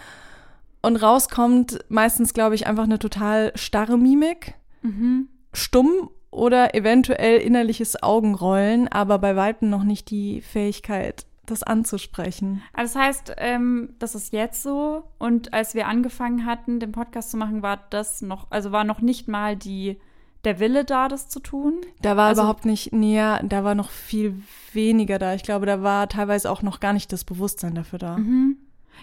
Und 0.83 0.97
rauskommt 0.97 1.79
meistens, 1.89 2.35
glaube 2.35 2.55
ich, 2.55 2.67
einfach 2.67 2.85
eine 2.85 2.99
total 2.99 3.53
starre 3.55 3.97
Mimik, 3.97 4.55
mhm. 4.83 5.29
stumm 5.53 6.11
oder 6.35 6.75
eventuell 6.75 7.41
innerliches 7.41 8.03
Augenrollen, 8.03 8.89
aber 8.89 9.19
bei 9.19 9.37
weitem 9.37 9.71
noch 9.71 9.85
nicht 9.85 10.11
die 10.11 10.41
Fähigkeit, 10.41 11.27
das 11.47 11.63
anzusprechen. 11.63 12.63
Also 12.73 12.95
das 12.95 13.03
heißt, 13.03 13.35
ähm, 13.39 13.95
das 13.99 14.15
ist 14.15 14.33
jetzt 14.33 14.63
so. 14.63 15.05
Und 15.19 15.53
als 15.53 15.75
wir 15.75 15.87
angefangen 15.87 16.47
hatten, 16.47 16.81
den 16.81 16.93
Podcast 16.93 17.31
zu 17.31 17.37
machen, 17.37 17.63
war 17.63 17.81
das 17.91 18.23
noch, 18.23 18.51
also 18.51 18.73
war 18.73 18.85
noch 18.85 19.01
nicht 19.01 19.29
mal 19.29 19.57
die 19.57 19.99
der 20.45 20.61
Wille 20.61 20.85
da, 20.85 21.09
das 21.09 21.29
zu 21.29 21.41
tun? 21.41 21.81
Da 22.03 22.17
war 22.17 22.29
also, 22.29 22.43
überhaupt 22.43 22.67
nicht 22.67 22.93
näher, 22.93 23.41
da 23.43 23.65
war 23.65 23.75
noch 23.75 23.91
viel 23.91 24.43
weniger 24.73 25.19
da. 25.19 25.35
Ich 25.35 25.43
glaube, 25.43 25.65
da 25.65 25.83
war 25.83 26.09
teilweise 26.09 26.51
auch 26.51 26.61
noch 26.61 26.81
gar 26.81 26.93
nicht 26.93 27.13
das 27.13 27.25
Bewusstsein 27.25 27.75
dafür 27.75 27.99
da. 27.99 28.19
Mhm. 28.19 28.59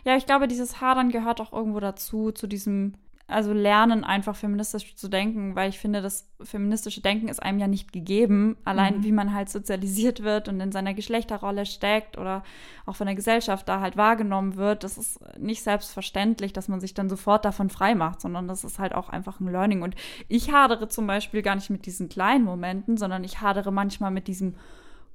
Ja, 0.06 0.16
ich 0.16 0.26
glaube, 0.26 0.48
dieses 0.48 0.82
Hadern 0.82 1.10
gehört 1.10 1.42
auch 1.42 1.52
irgendwo 1.52 1.80
dazu, 1.80 2.32
zu 2.32 2.46
diesem 2.46 2.94
also 3.32 3.54
lernen, 3.54 4.04
einfach 4.04 4.36
feministisch 4.36 4.96
zu 4.96 5.08
denken, 5.08 5.56
weil 5.56 5.70
ich 5.70 5.80
finde, 5.80 6.02
das 6.02 6.30
feministische 6.44 7.02
Denken 7.02 7.28
ist 7.28 7.42
einem 7.42 7.60
ja 7.60 7.68
nicht 7.68 7.92
gegeben. 7.94 8.58
Allein 8.66 8.98
mhm. 8.98 9.04
wie 9.04 9.12
man 9.12 9.34
halt 9.34 9.50
sozialisiert 9.50 10.24
wird 10.24 10.48
und 10.48 10.60
in 10.60 10.72
seiner 10.72 10.94
Geschlechterrolle 10.94 11.66
steckt 11.66 12.18
oder 12.18 12.44
auch 12.86 12.96
von 12.96 13.08
der 13.08 13.16
Gesellschaft 13.16 13.68
da 13.70 13.80
halt 13.80 13.98
wahrgenommen 13.98 14.56
wird, 14.56 14.84
das 14.84 14.98
ist 14.98 15.20
nicht 15.38 15.64
selbstverständlich, 15.64 16.54
dass 16.54 16.68
man 16.68 16.80
sich 16.80 16.94
dann 16.94 17.10
sofort 17.10 17.46
davon 17.46 17.70
frei 17.70 17.96
macht, 17.96 18.22
sondern 18.22 18.48
das 18.48 18.64
ist 18.64 18.80
halt 18.80 18.94
auch 18.94 19.10
einfach 19.10 19.40
ein 19.40 19.52
Learning. 19.52 19.82
Und 19.82 19.96
ich 20.28 20.52
hadere 20.52 20.88
zum 20.90 21.08
Beispiel 21.08 21.42
gar 21.42 21.56
nicht 21.56 21.70
mit 21.70 21.86
diesen 21.86 22.10
kleinen 22.10 22.44
Momenten, 22.44 22.98
sondern 22.98 23.24
ich 23.24 23.42
hadere 23.42 23.72
manchmal 23.72 24.12
mit 24.12 24.28
diesem 24.28 24.56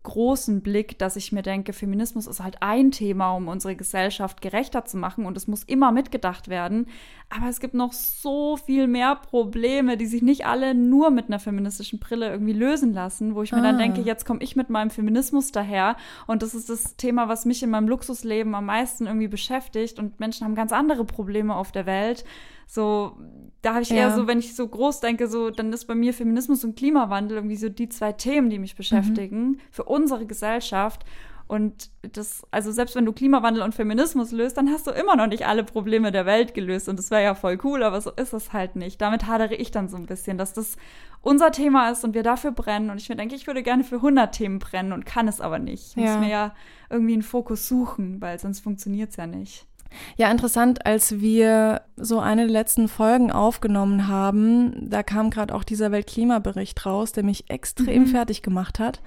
großen 0.06 0.62
Blick, 0.62 0.98
dass 0.98 1.16
ich 1.16 1.32
mir 1.32 1.42
denke, 1.42 1.72
Feminismus 1.72 2.28
ist 2.28 2.40
halt 2.40 2.62
ein 2.62 2.92
Thema, 2.92 3.32
um 3.32 3.48
unsere 3.48 3.75
Gesellschaft 3.75 4.40
gerechter 4.40 4.84
zu 4.84 4.96
machen 4.96 5.26
und 5.26 5.36
es 5.36 5.48
muss 5.48 5.64
immer 5.64 5.90
mitgedacht 5.90 6.48
werden. 6.48 6.86
Aber 7.28 7.48
es 7.48 7.58
gibt 7.58 7.75
noch 7.75 7.92
so 7.92 8.56
viel 8.56 8.86
mehr 8.86 9.16
Probleme, 9.16 9.96
die 9.96 10.06
sich 10.06 10.22
nicht 10.22 10.46
alle 10.46 10.75
nur 10.75 11.10
mit 11.10 11.26
einer 11.26 11.40
feministischen 11.40 11.98
Brille 11.98 12.30
irgendwie 12.30 12.52
lösen 12.52 12.94
lassen, 12.94 13.34
wo 13.34 13.42
ich 13.42 13.50
mir 13.50 13.58
ah. 13.58 13.62
dann 13.62 13.78
denke, 13.78 14.00
jetzt 14.00 14.25
komme 14.25 14.42
ich 14.42 14.54
mit 14.54 14.70
meinem 14.70 14.90
Feminismus 14.90 15.50
daher 15.50 15.96
und 16.28 16.42
das 16.42 16.54
ist 16.54 16.70
das 16.70 16.96
Thema, 16.96 17.28
was 17.28 17.44
mich 17.44 17.64
in 17.64 17.70
meinem 17.70 17.88
Luxusleben 17.88 18.54
am 18.54 18.66
meisten 18.66 19.06
irgendwie 19.06 19.28
beschäftigt 19.28 19.98
und 19.98 20.20
Menschen 20.20 20.44
haben 20.44 20.54
ganz 20.54 20.72
andere 20.72 21.04
Probleme 21.04 21.56
auf 21.56 21.72
der 21.72 21.84
Welt. 21.84 22.25
So, 22.68 23.16
da 23.62 23.75
habe 23.75 23.82
ich 23.82 23.90
ja. 23.90 23.96
eher 23.96 24.14
so, 24.14 24.26
wenn 24.26 24.38
ich 24.38 24.54
so 24.54 24.66
groß 24.68 25.00
denke, 25.00 25.28
so, 25.28 25.50
dann 25.50 25.72
ist 25.72 25.86
bei 25.86 25.94
mir 25.94 26.14
Feminismus 26.14 26.64
und 26.64 26.76
Klimawandel 26.76 27.38
irgendwie 27.38 27.56
so 27.56 27.68
die 27.68 27.88
zwei 27.88 28.12
Themen, 28.12 28.50
die 28.50 28.58
mich 28.58 28.75
mhm. 28.75 28.78
beschäftigen 28.78 29.42
mhm. 29.48 29.60
für 29.70 29.84
unsere 29.84 30.26
Gesellschaft. 30.26 31.04
Und 31.48 31.90
das, 32.02 32.42
also 32.50 32.72
selbst 32.72 32.96
wenn 32.96 33.06
du 33.06 33.12
Klimawandel 33.12 33.62
und 33.62 33.75
Feminismus 33.75 34.32
löst, 34.32 34.56
dann 34.56 34.68
hast 34.68 34.86
du 34.88 34.90
immer 34.90 35.14
noch 35.14 35.28
nicht 35.28 35.46
alle 35.46 35.62
Probleme 35.62 36.10
der 36.10 36.26
Welt 36.26 36.54
gelöst. 36.54 36.88
Und 36.88 36.98
das 36.98 37.10
wäre 37.10 37.22
ja 37.22 37.34
voll 37.34 37.58
cool, 37.62 37.84
aber 37.84 38.00
so 38.00 38.10
ist 38.10 38.32
es 38.32 38.52
halt 38.52 38.75
nicht. 38.75 39.00
Damit 39.00 39.28
hadere 39.28 39.54
ich 39.54 39.70
dann 39.70 39.88
so 39.88 39.96
ein 39.96 40.06
bisschen, 40.06 40.38
dass 40.38 40.54
das 40.54 40.76
unser 41.22 41.52
Thema 41.52 41.90
ist 41.90 42.04
und 42.04 42.14
wir 42.14 42.25
dafür 42.25 42.50
brennen. 42.50 42.90
Und 42.90 43.00
ich 43.00 43.08
mir 43.08 43.16
denke, 43.16 43.36
ich 43.36 43.46
würde 43.46 43.62
gerne 43.62 43.84
für 43.84 43.96
100 43.96 44.34
Themen 44.34 44.58
brennen 44.58 44.92
und 44.92 45.06
kann 45.06 45.28
es 45.28 45.40
aber 45.40 45.60
nicht. 45.60 45.96
Ich 45.96 46.02
ja. 46.02 46.12
muss 46.12 46.20
mir 46.20 46.30
ja 46.30 46.54
irgendwie 46.90 47.14
einen 47.14 47.22
Fokus 47.22 47.68
suchen, 47.68 48.20
weil 48.20 48.40
sonst 48.40 48.60
funktioniert 48.60 49.10
es 49.10 49.16
ja 49.16 49.28
nicht. 49.28 49.66
Ja, 50.16 50.30
interessant, 50.30 50.86
als 50.86 51.20
wir 51.20 51.82
so 51.96 52.18
eine 52.20 52.42
der 52.42 52.50
letzten 52.50 52.88
Folgen 52.88 53.30
aufgenommen 53.30 54.08
haben, 54.08 54.90
da 54.90 55.02
kam 55.02 55.30
gerade 55.30 55.54
auch 55.54 55.64
dieser 55.64 55.92
Weltklimabericht 55.92 56.84
raus, 56.86 57.12
der 57.12 57.24
mich 57.24 57.50
extrem 57.50 58.02
mhm. 58.02 58.06
fertig 58.08 58.42
gemacht 58.42 58.78
hat. 58.78 59.00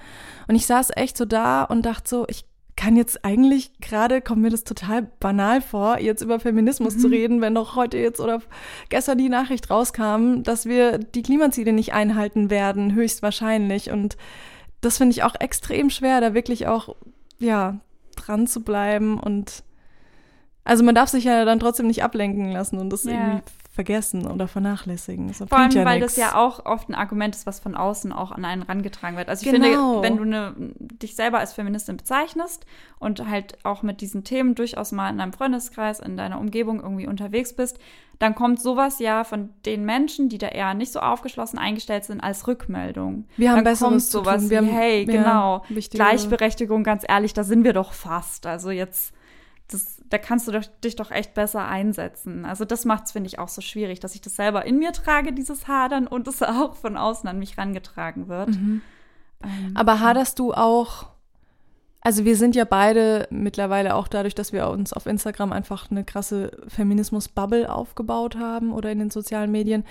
Und 0.48 0.55
ich 0.55 0.65
saß 0.65 0.91
echt 0.95 1.17
so 1.17 1.25
da 1.25 1.63
und 1.63 1.86
dachte 1.86 2.09
so, 2.09 2.25
ich 2.27 2.45
kann 2.79 2.95
jetzt 2.95 3.25
eigentlich 3.25 3.74
gerade, 3.81 4.21
kommt 4.21 4.41
mir 4.41 4.51
das 4.51 4.63
total 4.63 5.01
banal 5.19 5.62
vor, 5.62 6.00
jetzt 6.00 6.21
über 6.21 6.39
Feminismus 6.39 6.95
mhm. 6.95 7.00
zu 7.00 7.07
reden, 7.07 7.41
wenn 7.41 7.53
doch 7.53 7.75
heute 7.75 7.98
jetzt 7.98 8.21
oder 8.21 8.41
gestern 8.88 9.17
die 9.17 9.27
Nachricht 9.27 9.69
rauskam, 9.69 10.43
dass 10.43 10.65
wir 10.65 10.98
die 10.98 11.21
Klimaziele 11.21 11.74
nicht 11.74 11.91
einhalten 11.91 12.50
werden, 12.50 12.95
höchstwahrscheinlich. 12.95 13.91
Und 13.91 14.15
das 14.79 14.98
finde 14.98 15.12
ich 15.12 15.24
auch 15.24 15.36
extrem 15.38 15.89
schwer, 15.89 16.21
da 16.21 16.33
wirklich 16.33 16.67
auch, 16.67 16.95
ja, 17.38 17.81
dran 18.15 18.48
zu 18.48 18.62
bleiben 18.62 19.19
und 19.19 19.63
also 20.63 20.84
man 20.84 20.96
darf 20.96 21.10
sich 21.10 21.24
ja 21.24 21.46
dann 21.46 21.60
trotzdem 21.60 21.88
nicht 21.88 22.04
ablenken 22.04 22.51
lassen 22.51 22.78
und 22.78 22.92
das 22.92 23.04
ja. 23.04 23.12
irgendwie 23.12 23.42
vergessen 23.80 24.28
oder 24.28 24.50
vernachlässigen. 24.50 25.30
Das 25.30 25.38
Vor 25.38 25.58
allem, 25.58 25.72
ja 25.72 25.86
weil 25.86 26.00
nix. 26.00 26.16
das 26.16 26.22
ja 26.22 26.36
auch 26.36 26.66
oft 26.66 26.89
ein 26.89 26.96
Argument 26.96 27.34
ist, 27.34 27.46
was 27.46 27.62
von 27.62 27.75
außen 27.75 28.12
auch 28.12 28.32
an 28.32 28.44
einen 28.44 28.62
rangetragen 28.63 29.16
wird. 29.16 29.30
Also 29.30 29.46
ich 29.46 29.54
genau. 29.54 30.01
finde, 30.01 30.01
wenn 30.01 30.18
du 30.18 30.24
eine, 30.24 30.74
dich 30.80 31.16
selber 31.16 31.39
als 31.39 31.54
Feministin 31.54 31.96
bezeichnest 31.96 32.66
und 33.00 33.30
halt 33.30 33.58
auch 33.63 33.82
mit 33.82 34.01
diesen 34.01 34.25
Themen 34.25 34.54
durchaus 34.54 34.92
mal 34.92 35.10
in 35.10 35.20
deinem 35.20 35.32
Freundeskreis, 35.32 36.01
in 36.01 36.18
deiner 36.18 36.42
Umgebung 36.42 36.82
irgendwie 36.82 37.08
unterwegs 37.08 37.56
bist, 37.56 37.80
dann 38.18 38.36
kommt 38.36 38.62
sowas 38.62 39.00
ja 39.00 39.24
von 39.24 39.51
den 39.66 39.86
Menschen, 39.86 40.28
die 40.28 40.39
da 40.39 40.50
eher 40.50 40.74
nicht 40.74 40.92
so 40.92 41.00
aufgeschlossen 41.00 41.58
eingestellt 41.58 42.04
sind, 42.04 42.20
als 42.20 42.48
Rückmeldung. 42.48 43.28
Wir 43.38 43.54
haben 43.54 43.63
dann 43.63 43.78
kommt 43.78 44.01
sowas 44.01 44.50
wie, 44.50 44.58
haben, 44.58 44.68
hey, 44.68 45.06
genau, 45.06 45.63
Gleichberechtigung, 45.70 46.84
ganz 46.84 47.06
ehrlich, 47.08 47.34
da 47.34 47.46
sind 47.46 47.63
wir 47.63 47.72
doch 47.72 47.94
fast. 47.94 48.46
Also 48.46 48.72
jetzt 48.72 49.13
das, 49.70 50.02
da 50.10 50.18
kannst 50.18 50.48
du 50.48 50.60
dich 50.84 50.96
doch 50.96 51.12
echt 51.12 51.36
besser 51.36 51.68
einsetzen. 51.68 52.44
Also 52.44 52.66
das 52.66 52.86
macht 52.86 53.06
es, 53.06 53.12
finde 53.12 53.28
ich, 53.28 53.40
auch 53.40 53.48
so 53.48 53.62
schwierig, 53.62 54.00
dass 54.00 54.16
ich 54.16 54.22
das 54.22 54.36
selber 54.36 54.66
in 54.66 54.80
mir 54.80 54.92
trage, 54.92 55.32
dieses 55.32 55.68
Hadern, 55.68 56.08
und 56.08 56.28
es 56.28 56.42
auch 56.44 56.76
von 56.76 56.98
außen 56.98 57.30
an 57.30 57.40
mich 57.40 57.58
rangetragen 57.58 58.28
wird. 58.28 58.50
Mhm. 58.50 58.82
Ähm, 59.44 59.72
Aber 59.76 60.00
haderst 60.00 60.40
du 60.40 60.54
auch, 60.54 61.08
also 62.02 62.26
wir 62.26 62.36
sind 62.36 62.56
ja 62.56 62.66
beide 62.66 63.28
mittlerweile 63.30 63.94
auch 63.94 64.08
dadurch, 64.08 64.34
dass 64.34 64.54
wir 64.54 64.70
uns 64.70 64.92
auf 64.92 65.06
Instagram 65.06 65.52
einfach 65.52 65.92
eine 65.92 66.04
krasse 66.04 66.52
Feminismus-Bubble 66.68 67.72
aufgebaut 67.72 68.38
haben 68.38 68.72
oder 68.72 68.92
in 68.92 69.00
den 69.00 69.12
sozialen 69.12 69.52
Medien, 69.52 69.84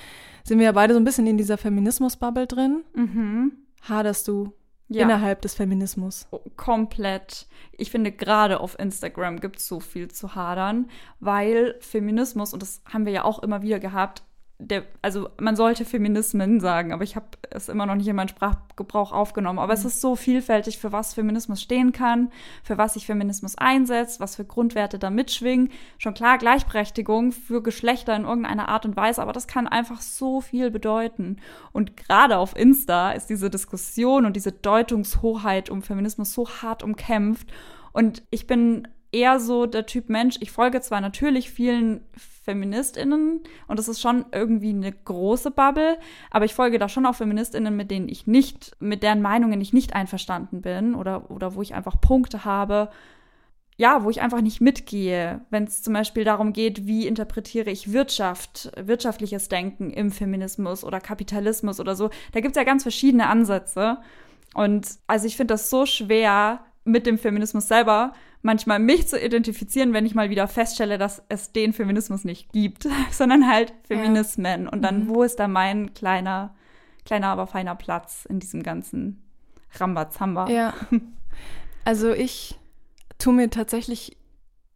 sind 0.43 0.59
wir 0.59 0.67
ja 0.67 0.73
beide 0.73 0.95
so 0.95 1.01
ein 1.01 1.05
bisschen 1.05 1.27
in 1.29 1.39
dieser 1.39 1.57
Feminismus-Bubble 1.57 2.49
drin. 2.49 2.83
Mhm. 2.95 3.53
Haderst 3.83 4.27
du 4.27 4.53
ja. 4.89 5.05
innerhalb 5.05 5.43
des 5.43 5.55
Feminismus. 5.55 6.27
Oh, 6.31 6.41
komplett. 6.57 7.47
Ich 7.73 7.91
finde, 7.91 8.13
gerade 8.13 8.61
auf 8.61 8.79
Instagram 8.79 9.41
gibt 9.41 9.59
es 9.59 9.67
so 9.67 9.81
viel 9.81 10.09
zu 10.09 10.35
hadern, 10.35 10.91
weil 11.21 11.77
Feminismus, 11.81 12.53
und 12.53 12.63
das 12.63 12.83
haben 12.87 13.05
wir 13.07 13.13
ja 13.13 13.25
auch 13.25 13.41
immer 13.41 13.63
wieder 13.63 13.79
gehabt, 13.79 14.23
der, 14.61 14.83
also 15.03 15.29
man 15.39 15.55
sollte 15.55 15.85
Feminismen 15.85 16.59
sagen, 16.59 16.93
aber 16.93 17.05
ich 17.05 17.15
habe 17.15 17.27
es 17.51 17.69
immer 17.69 17.87
noch 17.87 17.95
nicht 17.95 18.09
in 18.09 18.17
meinen 18.17 18.29
Sprachgebrauch 18.29 19.13
aufgenommen. 19.13 19.61
Aber 19.61 19.73
mhm. 19.73 19.79
es 19.79 19.85
ist 19.85 20.01
so 20.01 20.17
vielfältig, 20.17 20.79
für 20.79 20.91
was 20.91 21.15
Feminismus 21.15 21.63
stehen 21.63 21.93
kann, 21.93 22.33
für 22.65 22.77
was 22.77 22.95
sich 22.95 23.07
Feminismus 23.07 23.57
einsetzt, 23.57 24.19
was 24.19 24.35
für 24.35 24.45
Grundwerte 24.45 24.99
da 24.99 25.11
mitschwingen. 25.11 25.71
Schon 25.99 26.15
klar, 26.15 26.39
Gleichberechtigung 26.39 27.31
für 27.31 27.63
Geschlechter 27.63 28.17
in 28.17 28.25
irgendeiner 28.25 28.69
Art 28.69 28.85
und 28.85 28.97
Weise, 28.97 29.23
aber 29.23 29.33
das 29.33 29.47
kann 29.47 29.69
einfach 29.69 30.01
so 30.01 30.41
viel 30.41 30.73
bedeuten. 30.73 31.37
Und 31.73 31.97
gerade 31.97 32.37
auf 32.37 32.57
Insta 32.57 33.13
ist 33.13 33.31
diese 33.31 33.51
Diskussion 33.51 34.27
und 34.27 34.35
diese 34.35 34.51
Deutungshoheit 34.51 35.71
um 35.71 35.83
Feminismus 35.83 36.35
so 36.35 36.49
hart 36.49 36.83
umkämpft. 36.83 37.49
Und 37.93 38.25
ich 38.31 38.49
bin 38.49 38.89
eher 39.13 39.41
so 39.41 39.67
der 39.67 39.87
Typ 39.87 40.09
Mensch, 40.09 40.37
ich 40.41 40.51
folge 40.51 40.81
zwar 40.81 41.01
natürlich 41.01 41.51
vielen 41.51 42.05
FeministInnen 42.17 43.43
und 43.67 43.79
das 43.79 43.89
ist 43.89 44.01
schon 44.01 44.27
irgendwie 44.33 44.71
eine 44.71 44.93
große 44.93 45.51
Bubble, 45.51 45.99
aber 46.31 46.45
ich 46.45 46.55
folge 46.55 46.79
da 46.79 46.89
schon 46.89 47.07
auch 47.07 47.15
FeministInnen, 47.15 47.77
mit 47.77 47.91
denen 47.91 48.09
ich 48.09 48.27
nicht, 48.27 48.77
mit 48.81 49.03
deren 49.03 49.23
Meinungen 49.23 49.61
ich 49.61 49.73
nicht 49.73 49.95
einverstanden 49.95 50.63
bin 50.63 50.95
oder, 50.95 51.31
oder 51.31 51.55
wo 51.55 51.63
ich 51.63 51.75
einfach 51.75 52.01
Punkte 52.01 52.45
habe, 52.45 52.91
ja, 53.79 54.03
wo 54.03 54.11
ich 54.11 54.21
einfach 54.21 54.41
nicht 54.41 54.61
mitgehe, 54.61 55.43
wenn 55.51 55.65
es 55.65 55.83
zum 55.83 55.93
Beispiel 55.93 56.25
darum 56.25 56.53
geht, 56.53 56.87
wie 56.87 57.07
interpretiere 57.07 57.71
ich 57.71 57.93
Wirtschaft, 57.93 58.73
wirtschaftliches 58.77 59.49
Denken 59.49 59.91
im 59.91 60.11
Feminismus 60.11 60.83
oder 60.83 61.01
Kapitalismus 61.01 61.79
oder 61.79 61.95
so. 61.95 62.11
Da 62.33 62.41
gibt 62.41 62.57
es 62.57 62.61
ja 62.61 62.65
ganz 62.65 62.83
verschiedene 62.83 63.29
Ansätze. 63.29 63.99
Und 64.55 64.89
also 65.07 65.27
ich 65.27 65.37
finde 65.37 65.55
das 65.55 65.71
so 65.71 65.87
schwer 65.87 66.61
mit 66.89 67.07
dem 67.07 67.19
Feminismus 67.19 67.69
selber, 67.69 68.13
manchmal 68.43 68.79
mich 68.79 69.07
zu 69.09 69.19
identifizieren, 69.19 69.93
wenn 69.93 70.07
ich 70.07 70.15
mal 70.15 70.31
wieder 70.31 70.49
feststelle, 70.49 70.99
dass 70.99 71.23
es 71.29 71.53
den 71.53 71.73
Feminismus 71.73 72.25
nicht 72.25 72.53
gibt, 72.53 72.87
sondern 73.11 73.49
halt 73.49 73.73
Feminismen. 73.85 74.65
Ja. 74.65 74.71
Und 74.71 74.83
dann, 74.83 75.05
mhm. 75.05 75.09
wo 75.09 75.23
ist 75.23 75.37
da 75.37 75.49
mein 75.49 75.95
kleiner, 75.95 76.55
kleiner, 77.05 77.29
aber 77.29 77.47
feiner 77.47 77.75
Platz 77.75 78.27
in 78.29 78.41
diesem 78.41 78.63
ganzen 78.63 79.23
Rambazamba? 79.79 80.49
Ja. 80.49 80.75
Also 81.85 82.13
ich 82.13 82.59
tue 83.17 83.33
mir 83.33 83.49
tatsächlich 83.49 84.19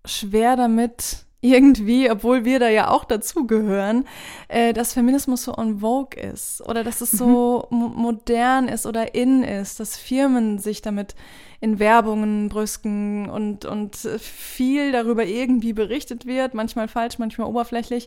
schwer 0.06 0.56
damit, 0.56 1.26
irgendwie, 1.42 2.08
obwohl 2.08 2.44
wir 2.44 2.60
da 2.60 2.68
ja 2.68 2.88
auch 2.88 3.04
dazugehören, 3.04 4.06
äh, 4.48 4.72
dass 4.72 4.94
Feminismus 4.94 5.42
so 5.42 5.54
on 5.58 5.80
vogue 5.80 6.18
ist 6.18 6.62
oder 6.66 6.84
dass 6.84 7.00
es 7.00 7.10
so 7.10 7.66
mhm. 7.70 7.92
modern 7.96 8.68
ist 8.68 8.86
oder 8.86 9.14
in 9.14 9.42
ist, 9.42 9.80
dass 9.80 9.96
Firmen 9.96 10.58
sich 10.58 10.82
damit 10.82 11.16
in 11.60 11.80
Werbungen 11.80 12.48
brüsken 12.48 13.28
und, 13.28 13.64
und 13.64 13.96
viel 13.96 14.92
darüber 14.92 15.24
irgendwie 15.26 15.72
berichtet 15.72 16.26
wird, 16.26 16.54
manchmal 16.54 16.86
falsch, 16.86 17.18
manchmal 17.18 17.48
oberflächlich. 17.48 18.06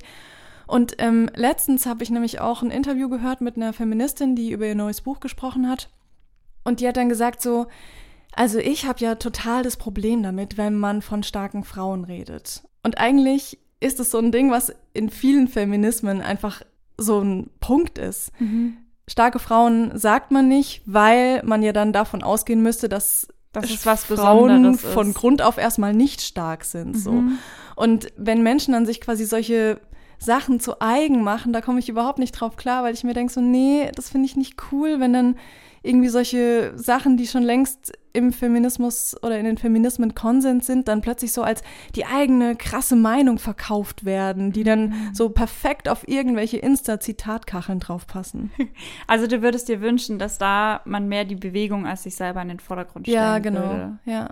Und 0.65 0.95
ähm, 0.99 1.29
letztens 1.35 1.85
habe 1.85 2.03
ich 2.03 2.09
nämlich 2.09 2.39
auch 2.39 2.61
ein 2.61 2.71
Interview 2.71 3.09
gehört 3.09 3.41
mit 3.41 3.57
einer 3.57 3.73
Feministin, 3.73 4.35
die 4.35 4.51
über 4.51 4.65
ihr 4.65 4.75
neues 4.75 5.01
Buch 5.01 5.19
gesprochen 5.19 5.69
hat. 5.69 5.89
Und 6.63 6.79
die 6.79 6.87
hat 6.87 6.97
dann 6.97 7.09
gesagt 7.09 7.41
so, 7.41 7.67
also 8.33 8.59
ich 8.59 8.85
habe 8.85 8.99
ja 8.99 9.15
total 9.15 9.63
das 9.63 9.77
Problem 9.77 10.23
damit, 10.23 10.57
wenn 10.57 10.77
man 10.77 11.01
von 11.01 11.21
starken 11.21 11.63
Frauen 11.63 12.03
redet. 12.03 12.63
Und 12.85 12.99
eigentlich 12.99 13.57
ist 13.79 13.99
es 13.99 14.11
so 14.11 14.19
ein 14.19 14.31
Ding, 14.31 14.51
was 14.51 14.71
in 14.93 15.09
vielen 15.09 15.47
Feminismen 15.47 16.21
einfach 16.21 16.61
so 16.99 17.19
ein 17.19 17.49
Punkt 17.59 17.97
ist. 17.97 18.31
Mhm. 18.39 18.77
Starke 19.07 19.39
Frauen 19.39 19.97
sagt 19.97 20.29
man 20.29 20.47
nicht, 20.47 20.83
weil 20.85 21.41
man 21.43 21.63
ja 21.63 21.73
dann 21.73 21.93
davon 21.93 22.21
ausgehen 22.21 22.61
müsste, 22.61 22.87
dass 22.87 23.27
das 23.53 23.71
ist 23.71 23.87
was 23.87 24.03
Frauen 24.03 24.75
von 24.75 25.15
Grund 25.15 25.41
auf 25.41 25.57
erstmal 25.57 25.95
nicht 25.95 26.21
stark 26.21 26.63
sind. 26.63 26.93
Mhm. 26.93 26.99
So. 26.99 27.23
Und 27.75 28.13
wenn 28.17 28.43
Menschen 28.43 28.73
dann 28.73 28.85
sich 28.85 29.01
quasi 29.01 29.25
solche 29.25 29.81
Sachen 30.19 30.59
zu 30.59 30.79
eigen 30.79 31.23
machen, 31.23 31.53
da 31.53 31.61
komme 31.61 31.79
ich 31.79 31.89
überhaupt 31.89 32.19
nicht 32.19 32.33
drauf 32.33 32.55
klar, 32.55 32.83
weil 32.83 32.93
ich 32.93 33.03
mir 33.03 33.15
denke 33.15 33.33
so, 33.33 33.41
nee, 33.41 33.89
das 33.95 34.09
finde 34.09 34.27
ich 34.27 34.35
nicht 34.35 34.61
cool, 34.71 34.99
wenn 34.99 35.11
dann 35.11 35.37
irgendwie 35.85 36.09
solche 36.09 36.73
Sachen, 36.75 37.15
die 37.15 37.27
schon 37.27 37.43
längst 37.43 37.93
im 38.11 38.31
Feminismus 38.31 39.15
oder 39.21 39.37
in 39.37 39.45
den 39.45 39.57
Feminismen 39.57 40.15
Konsens 40.15 40.65
sind, 40.65 40.87
dann 40.87 41.01
plötzlich 41.01 41.31
so 41.31 41.43
als 41.43 41.61
die 41.95 42.05
eigene 42.05 42.55
krasse 42.55 42.95
Meinung 42.95 43.37
verkauft 43.37 44.05
werden, 44.05 44.51
die 44.51 44.63
dann 44.63 44.89
mhm. 44.89 45.09
so 45.13 45.29
perfekt 45.29 45.87
auf 45.89 46.07
irgendwelche 46.07 46.57
Insta-Zitatkacheln 46.57 47.79
draufpassen. 47.79 48.51
Also 49.07 49.27
du 49.27 49.41
würdest 49.41 49.69
dir 49.69 49.81
wünschen, 49.81 50.19
dass 50.19 50.37
da 50.37 50.81
man 50.85 51.07
mehr 51.07 51.25
die 51.25 51.35
Bewegung 51.35 51.85
als 51.85 52.03
sich 52.03 52.15
selber 52.15 52.41
in 52.41 52.47
den 52.47 52.59
Vordergrund 52.59 53.05
stellen 53.05 53.21
Ja, 53.21 53.39
genau. 53.39 53.61
Würde. 53.61 53.99
Ja. 54.05 54.29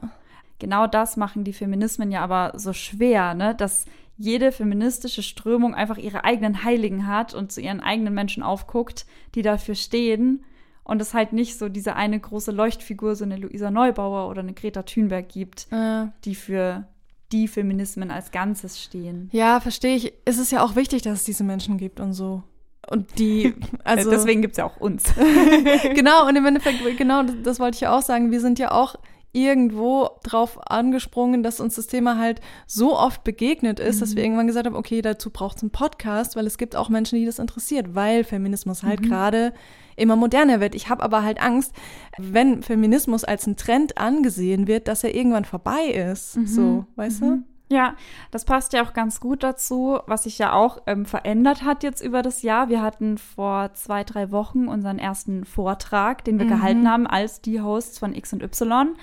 Genau 0.59 0.87
das 0.87 1.17
machen 1.17 1.43
die 1.43 1.53
Feminismen 1.53 2.11
ja 2.11 2.21
aber 2.21 2.53
so 2.55 2.73
schwer, 2.73 3.33
ne? 3.33 3.55
Dass 3.55 3.85
jede 4.17 4.51
feministische 4.51 5.23
Strömung 5.23 5.75
einfach 5.75 5.97
ihre 5.97 6.23
eigenen 6.23 6.63
Heiligen 6.63 7.07
hat 7.07 7.33
und 7.33 7.51
zu 7.51 7.61
ihren 7.61 7.81
eigenen 7.81 8.13
Menschen 8.13 8.43
aufguckt, 8.43 9.05
die 9.35 9.41
dafür 9.41 9.75
stehen 9.75 10.43
Und 10.83 11.01
es 11.01 11.13
halt 11.13 11.31
nicht 11.33 11.57
so 11.57 11.69
diese 11.69 11.95
eine 11.95 12.19
große 12.19 12.51
Leuchtfigur, 12.51 13.15
so 13.15 13.23
eine 13.23 13.37
Luisa 13.37 13.71
Neubauer 13.71 14.29
oder 14.29 14.41
eine 14.41 14.53
Greta 14.53 14.83
Thunberg 14.83 15.29
gibt, 15.29 15.67
Äh, 15.71 16.07
die 16.25 16.35
für 16.35 16.85
die 17.31 17.47
Feminismen 17.47 18.11
als 18.11 18.31
Ganzes 18.31 18.81
stehen. 18.81 19.29
ja, 19.31 19.59
verstehe 19.59 19.95
ich. 19.95 20.13
Es 20.25 20.37
ist 20.37 20.51
ja 20.51 20.63
auch 20.63 20.75
wichtig, 20.75 21.01
dass 21.01 21.19
es 21.19 21.23
diese 21.23 21.43
Menschen 21.43 21.77
gibt 21.77 21.99
und 21.99 22.13
so. 22.13 22.43
Und 22.89 23.17
die, 23.17 23.53
also. 23.85 24.09
Deswegen 24.11 24.41
gibt 24.41 24.51
es 24.53 24.57
ja 24.57 24.65
auch 24.65 24.77
uns. 24.77 25.05
genau, 25.95 26.27
und 26.27 26.35
im 26.35 26.45
Endeffekt, 26.45 26.79
genau, 26.97 27.23
das, 27.23 27.35
das 27.43 27.59
wollte 27.59 27.75
ich 27.75 27.81
ja 27.81 27.97
auch 27.97 28.01
sagen. 28.01 28.29
Wir 28.31 28.41
sind 28.41 28.59
ja 28.59 28.71
auch 28.71 28.95
irgendwo 29.33 30.09
drauf 30.23 30.59
angesprungen, 30.69 31.43
dass 31.43 31.59
uns 31.59 31.75
das 31.75 31.87
Thema 31.87 32.17
halt 32.17 32.39
so 32.67 32.97
oft 32.97 33.23
begegnet 33.23 33.79
ist, 33.79 34.01
dass 34.01 34.15
wir 34.15 34.23
irgendwann 34.23 34.47
gesagt 34.47 34.67
haben, 34.67 34.75
okay, 34.75 35.01
dazu 35.01 35.31
braucht 35.31 35.57
es 35.57 35.63
einen 35.63 35.71
Podcast, 35.71 36.35
weil 36.35 36.45
es 36.45 36.57
gibt 36.57 36.75
auch 36.75 36.87
Menschen, 36.87 37.19
die 37.19 37.25
das 37.25 37.39
interessiert, 37.39 37.95
weil 37.95 38.23
Feminismus 38.23 38.83
halt 38.83 39.01
gerade 39.01 39.51
immer 39.95 40.15
moderner 40.15 40.59
wird. 40.59 40.75
Ich 40.75 40.87
habe 40.89 41.03
aber 41.03 41.23
halt 41.23 41.41
Angst, 41.41 41.73
wenn 42.17 42.61
Feminismus 42.61 43.23
als 43.23 43.47
ein 43.47 43.57
Trend 43.57 43.97
angesehen 43.97 44.67
wird, 44.67 44.87
dass 44.87 45.03
er 45.03 45.15
irgendwann 45.15 45.45
vorbei 45.45 45.85
ist. 45.85 46.33
So, 46.45 46.85
weißt 46.95 47.21
du? 47.21 47.43
Ja, 47.69 47.95
das 48.29 48.45
passt 48.45 48.73
ja 48.73 48.83
auch 48.83 48.93
ganz 48.93 49.19
gut 49.19 49.41
dazu, 49.41 49.99
was 50.05 50.23
sich 50.23 50.37
ja 50.37 50.53
auch 50.53 50.79
ähm, 50.85 51.05
verändert 51.05 51.63
hat 51.63 51.81
jetzt 51.81 52.01
über 52.01 52.21
das 52.21 52.41
Jahr. 52.41 52.69
Wir 52.69 52.81
hatten 52.81 53.17
vor 53.17 53.73
zwei, 53.73 54.03
drei 54.03 54.31
Wochen 54.31 54.67
unseren 54.67 54.99
ersten 54.99 55.45
Vortrag, 55.45 56.23
den 56.23 56.39
wir 56.39 56.45
gehalten 56.45 56.89
haben 56.89 57.07
als 57.07 57.41
die 57.41 57.61
Hosts 57.61 57.99
von 57.99 58.13
X 58.13 58.33
und 58.33 58.43
Y. 58.43 58.95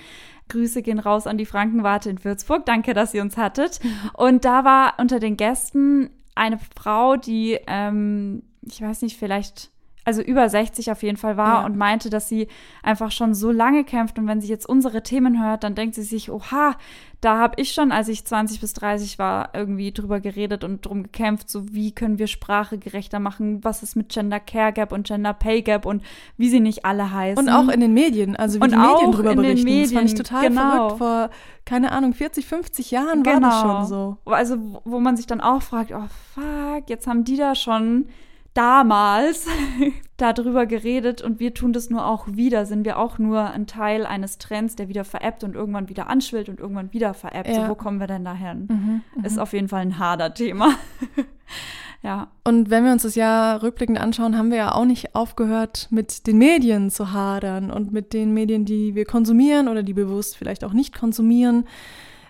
Grüße 0.51 0.81
gehen 0.81 0.99
raus 0.99 1.27
an 1.27 1.37
die 1.37 1.45
Frankenwarte 1.45 2.09
in 2.09 2.23
Würzburg. 2.23 2.65
Danke, 2.65 2.93
dass 2.93 3.13
ihr 3.13 3.21
uns 3.21 3.37
hattet. 3.37 3.79
Und 4.13 4.43
da 4.43 4.65
war 4.65 4.95
unter 4.97 5.19
den 5.19 5.37
Gästen 5.37 6.09
eine 6.35 6.59
Frau, 6.75 7.15
die, 7.15 7.57
ähm, 7.67 8.43
ich 8.61 8.81
weiß 8.81 9.01
nicht, 9.01 9.17
vielleicht 9.17 9.70
also 10.03 10.21
über 10.21 10.49
60 10.49 10.91
auf 10.91 11.03
jeden 11.03 11.17
Fall 11.17 11.37
war 11.37 11.61
Ja. 11.61 11.65
und 11.65 11.77
meinte, 11.77 12.09
dass 12.09 12.27
sie 12.27 12.47
einfach 12.81 13.11
schon 13.11 13.33
so 13.35 13.51
lange 13.51 13.83
kämpft 13.83 14.17
und 14.17 14.27
wenn 14.27 14.41
sie 14.41 14.47
jetzt 14.47 14.67
unsere 14.67 15.03
Themen 15.03 15.43
hört, 15.43 15.63
dann 15.63 15.75
denkt 15.75 15.95
sie 15.95 16.01
sich, 16.03 16.31
oha, 16.31 16.75
da 17.21 17.37
habe 17.37 17.61
ich 17.61 17.71
schon, 17.73 17.91
als 17.91 18.07
ich 18.07 18.25
20 18.25 18.59
bis 18.61 18.73
30 18.73 19.19
war, 19.19 19.49
irgendwie 19.53 19.91
drüber 19.91 20.19
geredet 20.19 20.63
und 20.63 20.83
drum 20.83 21.03
gekämpft, 21.03 21.51
so 21.51 21.71
wie 21.71 21.91
können 21.91 22.17
wir 22.17 22.25
Sprache 22.25 22.79
gerechter 22.79 23.19
machen, 23.19 23.63
was 23.63 23.83
ist 23.83 23.95
mit 23.95 24.09
Gender 24.09 24.39
Care 24.39 24.73
Gap 24.73 24.91
und 24.91 25.05
Gender 25.05 25.33
Pay 25.33 25.61
Gap 25.61 25.85
und 25.85 26.01
wie 26.35 26.49
sie 26.49 26.59
nicht 26.59 26.83
alle 26.83 27.11
heißen. 27.13 27.37
Und 27.47 27.53
auch 27.53 27.67
in 27.69 27.79
den 27.79 27.93
Medien, 27.93 28.35
also 28.35 28.59
wie 28.59 28.63
Und 28.63 28.71
die 28.71 28.77
Medien 28.77 29.11
drüber 29.11 29.35
berichten. 29.35 29.67
das 29.67 29.91
fand 29.91 30.05
ich 30.05 30.13
Medien, 30.13 30.15
total 30.15 30.47
genau. 30.47 30.61
verrückt. 30.61 30.97
Vor, 30.97 31.29
keine 31.65 31.91
Ahnung, 31.91 32.13
40, 32.15 32.47
50 32.47 32.89
Jahren 32.89 33.23
war 33.23 33.39
das 33.39 33.61
schon 33.61 33.85
so. 33.85 34.17
Also, 34.25 34.81
wo 34.83 34.99
man 34.99 35.15
sich 35.15 35.27
dann 35.27 35.41
auch 35.41 35.61
fragt, 35.61 35.91
oh 35.91 36.07
fuck, 36.33 36.89
jetzt 36.89 37.05
haben 37.05 37.23
die 37.23 37.37
da 37.37 37.53
schon 37.53 38.07
damals 38.53 39.47
darüber 40.17 40.65
geredet 40.65 41.21
und 41.21 41.39
wir 41.39 41.53
tun 41.53 41.73
das 41.73 41.89
nur 41.89 42.05
auch 42.05 42.27
wieder. 42.27 42.65
Sind 42.65 42.85
wir 42.85 42.97
auch 42.97 43.17
nur 43.17 43.49
ein 43.49 43.67
Teil 43.67 44.05
eines 44.05 44.37
Trends, 44.37 44.75
der 44.75 44.89
wieder 44.89 45.03
veräppt 45.03 45.43
und 45.43 45.55
irgendwann 45.55 45.89
wieder 45.89 46.09
anschwillt 46.09 46.49
und 46.49 46.59
irgendwann 46.59 46.91
wieder 46.93 47.13
veräppt. 47.13 47.49
Ja. 47.49 47.63
So, 47.63 47.69
wo 47.69 47.75
kommen 47.75 47.99
wir 47.99 48.07
denn 48.07 48.25
dahin? 48.25 48.67
Mhm, 49.15 49.23
Ist 49.23 49.39
auf 49.39 49.53
jeden 49.53 49.67
Fall 49.67 49.81
ein 49.81 49.99
harter 49.99 50.33
Thema. 50.33 50.75
ja. 52.03 52.27
Und 52.43 52.69
wenn 52.69 52.83
wir 52.83 52.91
uns 52.91 53.03
das 53.03 53.15
Jahr 53.15 53.63
rückblickend 53.63 53.99
anschauen, 53.99 54.37
haben 54.37 54.51
wir 54.51 54.57
ja 54.57 54.75
auch 54.75 54.85
nicht 54.85 55.15
aufgehört, 55.15 55.87
mit 55.89 56.27
den 56.27 56.37
Medien 56.37 56.89
zu 56.89 57.13
hadern 57.13 57.71
und 57.71 57.93
mit 57.93 58.13
den 58.13 58.33
Medien, 58.33 58.65
die 58.65 58.95
wir 58.95 59.05
konsumieren 59.05 59.67
oder 59.67 59.81
die 59.83 59.93
bewusst 59.93 60.37
vielleicht 60.37 60.63
auch 60.63 60.73
nicht 60.73 60.93
konsumieren. 60.93 61.65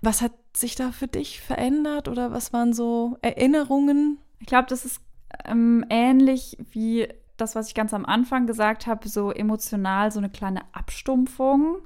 Was 0.02 0.22
hat 0.22 0.34
sich 0.56 0.76
da 0.76 0.92
für 0.92 1.08
dich 1.08 1.42
verändert 1.42 2.08
oder 2.08 2.32
was 2.32 2.54
waren 2.54 2.74
so 2.74 3.18
Erinnerungen? 3.22 4.18
Ich 4.40 4.48
glaube, 4.48 4.66
das 4.68 4.86
ist 4.86 5.02
ähm, 5.46 5.86
ähnlich 5.90 6.58
wie 6.72 7.08
das, 7.38 7.56
was 7.56 7.68
ich 7.70 7.74
ganz 7.76 7.94
am 7.94 8.06
Anfang 8.06 8.46
gesagt 8.48 8.88
habe, 8.88 9.08
so 9.08 9.32
emotional 9.32 10.12
so 10.12 10.20
eine 10.20 10.30
kleine 10.30 10.62
Abstumpfung, 10.74 11.78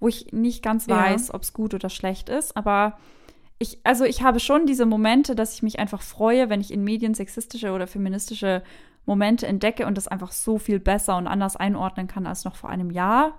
wo 0.00 0.08
ich 0.08 0.32
nicht 0.32 0.62
ganz 0.62 0.86
Ja. 0.86 0.96
weiß, 0.96 1.34
ob 1.34 1.42
es 1.42 1.52
gut 1.52 1.74
oder 1.74 1.90
schlecht 1.90 2.28
ist. 2.28 2.56
Aber 2.56 2.98
ich, 3.58 3.78
also 3.84 4.04
ich 4.04 4.22
habe 4.22 4.40
schon 4.40 4.66
diese 4.66 4.86
Momente, 4.86 5.34
dass 5.34 5.54
ich 5.54 5.62
mich 5.62 5.78
einfach 5.78 6.02
freue, 6.02 6.48
wenn 6.50 6.60
ich 6.60 6.72
in 6.72 6.84
Medien 6.84 7.14
sexistische 7.14 7.72
oder 7.72 7.86
feministische 7.86 8.62
Momente 9.06 9.46
entdecke 9.46 9.86
und 9.86 9.96
das 9.96 10.08
einfach 10.08 10.32
so 10.32 10.58
viel 10.58 10.80
besser 10.80 11.16
und 11.16 11.28
anders 11.28 11.54
einordnen 11.56 12.08
kann 12.08 12.26
als 12.26 12.44
noch 12.44 12.56
vor 12.56 12.70
einem 12.70 12.90
Jahr, 12.90 13.34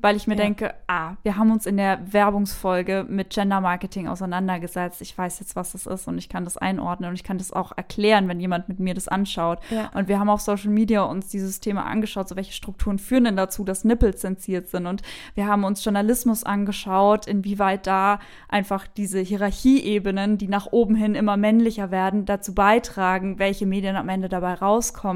weil 0.00 0.16
ich 0.16 0.26
mir 0.26 0.34
Ja. 0.34 0.40
denke, 0.42 0.74
ah, 0.86 1.12
wir 1.22 1.36
haben 1.36 1.52
uns 1.52 1.66
in 1.66 1.76
der 1.76 2.00
Werbungsfolge 2.10 3.04
mit 3.06 3.28
Gender 3.30 3.60
Marketing 3.60 4.08
auseinandergesetzt. 4.08 5.02
Ich 5.02 5.16
weiß 5.16 5.40
jetzt, 5.40 5.56
was 5.56 5.72
das 5.72 5.86
ist 5.86 6.08
und 6.08 6.16
ich 6.16 6.30
kann 6.30 6.44
das 6.44 6.56
einordnen 6.56 7.10
und 7.10 7.16
ich 7.16 7.22
kann 7.24 7.36
das 7.36 7.52
auch 7.52 7.72
erklären, 7.76 8.28
wenn 8.28 8.40
jemand 8.40 8.68
mit 8.70 8.80
mir 8.80 8.94
das 8.94 9.08
anschaut. 9.08 9.58
Ja. 9.68 9.90
Und 9.92 10.08
wir 10.08 10.18
haben 10.18 10.30
auf 10.30 10.40
Social 10.40 10.70
Media 10.70 11.02
uns 11.02 11.28
dieses 11.28 11.60
Thema 11.60 11.84
angeschaut, 11.84 12.28
so 12.28 12.36
welche 12.36 12.52
Strukturen 12.54 12.98
führen 12.98 13.24
denn 13.24 13.36
dazu, 13.36 13.62
dass 13.62 13.84
Nippel 13.84 14.14
zensiert 14.14 14.68
sind. 14.68 14.86
Und 14.86 15.02
wir 15.34 15.46
haben 15.46 15.64
uns 15.64 15.84
Journalismus 15.84 16.44
angeschaut, 16.44 17.26
inwieweit 17.26 17.86
da 17.86 18.20
einfach 18.48 18.86
diese 18.86 19.20
Hierarchieebenen, 19.20 20.38
die 20.38 20.48
nach 20.48 20.68
oben 20.70 20.94
hin 20.94 21.14
immer 21.14 21.36
männlicher 21.36 21.90
werden, 21.90 22.24
dazu 22.24 22.54
beitragen, 22.54 23.38
welche 23.38 23.66
Medien 23.66 23.96
am 23.96 24.08
Ende 24.08 24.30
dabei 24.30 24.54
rauskommen. 24.54 25.09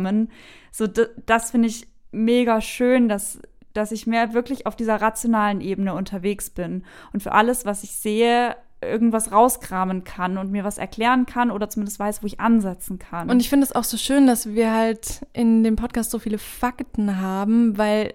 So, 0.70 0.86
d- 0.86 1.06
das 1.26 1.50
finde 1.50 1.68
ich 1.68 1.86
mega 2.12 2.60
schön, 2.60 3.08
dass 3.08 3.40
dass 3.72 3.90
ich 3.90 4.06
mehr 4.06 4.34
wirklich 4.34 4.66
auf 4.66 4.76
dieser 4.76 5.02
rationalen 5.02 5.60
Ebene 5.60 5.94
unterwegs 5.94 6.48
bin 6.48 6.84
und 7.12 7.24
für 7.24 7.32
alles, 7.32 7.66
was 7.66 7.82
ich 7.82 7.90
sehe, 7.96 8.54
irgendwas 8.80 9.32
rauskramen 9.32 10.04
kann 10.04 10.38
und 10.38 10.52
mir 10.52 10.62
was 10.62 10.78
erklären 10.78 11.26
kann 11.26 11.50
oder 11.50 11.68
zumindest 11.68 11.98
weiß, 11.98 12.22
wo 12.22 12.26
ich 12.28 12.38
ansetzen 12.38 13.00
kann. 13.00 13.28
Und 13.30 13.40
ich 13.40 13.48
finde 13.48 13.64
es 13.64 13.74
auch 13.74 13.82
so 13.82 13.96
schön, 13.96 14.28
dass 14.28 14.54
wir 14.54 14.72
halt 14.72 15.26
in 15.32 15.64
dem 15.64 15.74
Podcast 15.74 16.12
so 16.12 16.20
viele 16.20 16.38
Fakten 16.38 17.20
haben, 17.20 17.76
weil 17.76 18.12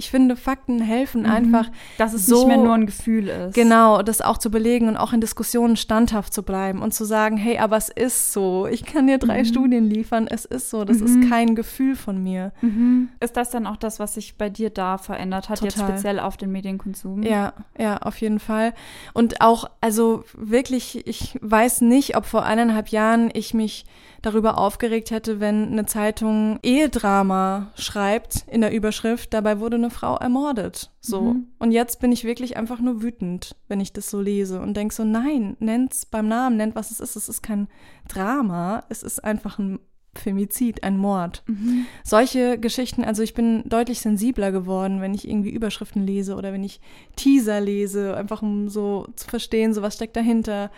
ich 0.00 0.10
finde, 0.10 0.34
Fakten 0.34 0.80
helfen 0.80 1.26
einfach, 1.26 1.68
dass 1.98 2.14
es 2.14 2.24
so- 2.24 2.38
nicht 2.38 2.48
mehr 2.48 2.56
nur 2.56 2.72
ein 2.74 2.86
Gefühl 2.86 3.28
ist. 3.28 3.54
Genau, 3.54 4.00
das 4.00 4.22
auch 4.22 4.38
zu 4.38 4.50
belegen 4.50 4.88
und 4.88 4.96
auch 4.96 5.12
in 5.12 5.20
Diskussionen 5.20 5.76
standhaft 5.76 6.32
zu 6.32 6.42
bleiben 6.42 6.80
und 6.80 6.94
zu 6.94 7.04
sagen, 7.04 7.36
hey, 7.36 7.58
aber 7.58 7.76
es 7.76 7.90
ist 7.90 8.32
so. 8.32 8.66
Ich 8.66 8.84
kann 8.86 9.06
dir 9.06 9.18
drei 9.18 9.44
Studien 9.44 9.84
liefern, 9.84 10.26
es 10.26 10.46
ist 10.46 10.70
so. 10.70 10.84
Das 10.86 11.02
ist 11.02 11.28
kein 11.28 11.54
Gefühl 11.54 11.96
von 11.96 12.22
mir. 12.22 12.52
Mhm. 12.62 13.10
Ist 13.20 13.36
das 13.36 13.50
dann 13.50 13.66
auch 13.66 13.76
das, 13.76 14.00
was 14.00 14.14
sich 14.14 14.36
bei 14.38 14.48
dir 14.48 14.70
da 14.70 14.96
verändert 14.96 15.50
hat, 15.50 15.60
jetzt 15.60 15.74
Total. 15.76 15.90
speziell 15.90 16.18
auf 16.18 16.38
den 16.38 16.50
Medienkonsum? 16.50 17.22
Ja, 17.22 17.52
ja, 17.78 17.98
auf 17.98 18.18
jeden 18.22 18.38
Fall. 18.40 18.72
Und 19.12 19.42
auch, 19.42 19.68
also 19.82 20.24
wirklich, 20.34 21.06
ich 21.06 21.38
weiß 21.42 21.82
nicht, 21.82 22.16
ob 22.16 22.24
vor 22.24 22.44
eineinhalb 22.46 22.88
Jahren 22.88 23.28
ich 23.34 23.52
mich 23.52 23.84
darüber 24.22 24.58
aufgeregt 24.58 25.10
hätte, 25.10 25.40
wenn 25.40 25.72
eine 25.72 25.86
Zeitung 25.86 26.58
Ehedrama 26.62 27.70
schreibt 27.74 28.44
in 28.50 28.60
der 28.60 28.72
Überschrift, 28.72 29.32
dabei 29.32 29.60
wurde 29.60 29.76
eine 29.76 29.90
Frau 29.90 30.16
ermordet. 30.16 30.90
So. 31.00 31.20
Mhm. 31.20 31.46
Und 31.58 31.72
jetzt 31.72 32.00
bin 32.00 32.12
ich 32.12 32.24
wirklich 32.24 32.56
einfach 32.56 32.80
nur 32.80 33.02
wütend, 33.02 33.56
wenn 33.68 33.80
ich 33.80 33.92
das 33.92 34.10
so 34.10 34.20
lese 34.20 34.60
und 34.60 34.76
denk 34.76 34.92
so, 34.92 35.04
nein, 35.04 35.56
nennt's 35.58 36.06
beim 36.06 36.28
Namen, 36.28 36.56
nennt 36.56 36.74
was 36.74 36.90
es 36.90 37.00
ist. 37.00 37.16
Es 37.16 37.28
ist 37.28 37.42
kein 37.42 37.68
Drama, 38.08 38.84
es 38.88 39.02
ist 39.02 39.24
einfach 39.24 39.58
ein 39.58 39.78
Femizid, 40.14 40.82
ein 40.82 40.98
Mord. 40.98 41.44
Mhm. 41.46 41.86
Solche 42.02 42.58
Geschichten, 42.58 43.04
also 43.04 43.22
ich 43.22 43.34
bin 43.34 43.62
deutlich 43.66 44.00
sensibler 44.00 44.50
geworden, 44.50 45.00
wenn 45.00 45.14
ich 45.14 45.28
irgendwie 45.28 45.50
Überschriften 45.50 46.04
lese 46.04 46.34
oder 46.34 46.52
wenn 46.52 46.64
ich 46.64 46.80
Teaser 47.16 47.60
lese, 47.60 48.16
einfach 48.16 48.42
um 48.42 48.68
so 48.68 49.06
zu 49.14 49.28
verstehen, 49.28 49.72
so 49.72 49.82
was 49.82 49.94
steckt 49.94 50.16
dahinter. 50.16 50.70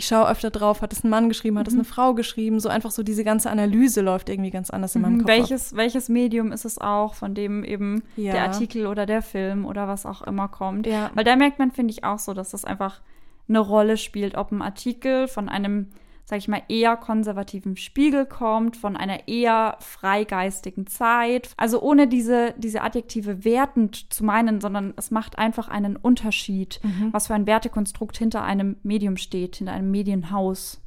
Ich 0.00 0.06
schaue 0.06 0.30
öfter 0.30 0.48
drauf, 0.48 0.80
hat 0.80 0.94
es 0.94 1.04
ein 1.04 1.10
Mann 1.10 1.28
geschrieben, 1.28 1.58
hat 1.58 1.68
es 1.68 1.74
Mhm. 1.74 1.80
eine 1.80 1.84
Frau 1.84 2.14
geschrieben, 2.14 2.58
so 2.58 2.70
einfach 2.70 2.90
so 2.90 3.02
diese 3.02 3.22
ganze 3.22 3.50
Analyse 3.50 4.00
läuft 4.00 4.30
irgendwie 4.30 4.50
ganz 4.50 4.70
anders 4.70 4.94
in 4.96 5.02
meinem 5.02 5.16
Mhm. 5.16 5.18
Kopf. 5.18 5.30
ab. 5.30 5.36
Welches, 5.36 5.76
welches 5.76 6.08
Medium 6.08 6.52
ist 6.52 6.64
es 6.64 6.78
auch, 6.78 7.12
von 7.12 7.34
dem 7.34 7.64
eben 7.64 8.02
Ja. 8.16 8.32
der 8.32 8.42
Artikel 8.44 8.86
oder 8.86 9.04
der 9.04 9.20
Film 9.20 9.66
oder 9.66 9.88
was 9.88 10.06
auch 10.06 10.22
immer 10.22 10.48
kommt? 10.48 10.86
Ja. 10.86 11.10
Weil 11.14 11.24
da 11.24 11.36
merkt 11.36 11.58
man, 11.58 11.70
finde 11.70 11.90
ich, 11.92 12.02
auch 12.02 12.18
so, 12.18 12.32
dass 12.32 12.48
das 12.52 12.64
einfach 12.64 13.02
eine 13.46 13.58
Rolle 13.58 13.98
spielt, 13.98 14.36
ob 14.38 14.52
ein 14.52 14.62
Artikel 14.62 15.28
von 15.28 15.50
einem, 15.50 15.88
sag 16.30 16.38
ich 16.38 16.48
mal, 16.48 16.62
eher 16.68 16.96
konservativen 16.96 17.76
Spiegel 17.76 18.24
kommt, 18.24 18.76
von 18.76 18.96
einer 18.96 19.28
eher 19.28 19.76
freigeistigen 19.80 20.86
Zeit. 20.86 21.50
Also 21.56 21.82
ohne 21.82 22.06
diese, 22.06 22.54
diese 22.56 22.82
Adjektive 22.82 23.44
wertend 23.44 24.12
zu 24.12 24.24
meinen, 24.24 24.60
sondern 24.60 24.94
es 24.96 25.10
macht 25.10 25.38
einfach 25.38 25.68
einen 25.68 25.96
Unterschied, 25.96 26.80
Mhm. 26.84 27.12
was 27.12 27.26
für 27.26 27.34
ein 27.34 27.46
Wertekonstrukt 27.46 28.16
hinter 28.16 28.42
einem 28.44 28.76
Medium 28.82 29.16
steht, 29.16 29.56
hinter 29.56 29.72
einem 29.72 29.90
Medienhaus. 29.90 30.80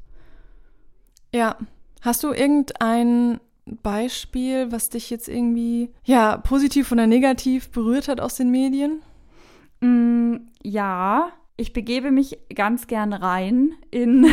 Ja. 1.34 1.58
Hast 2.02 2.24
du 2.24 2.32
irgendein 2.32 3.40
Beispiel, 3.66 4.72
was 4.72 4.90
dich 4.90 5.10
jetzt 5.10 5.28
irgendwie, 5.30 5.90
ja, 6.04 6.38
positiv 6.38 6.92
oder 6.92 7.08
negativ 7.08 7.70
berührt 7.72 8.08
hat 8.08 8.20
aus 8.20 8.36
den 8.36 8.50
Medien? 8.52 9.02
Mm, 9.82 10.36
ja, 10.64 11.30
ich 11.56 11.72
begebe 11.72 12.10
mich 12.10 12.40
ganz 12.54 12.88
gern 12.88 13.14
rein 13.14 13.74
in 13.92 14.26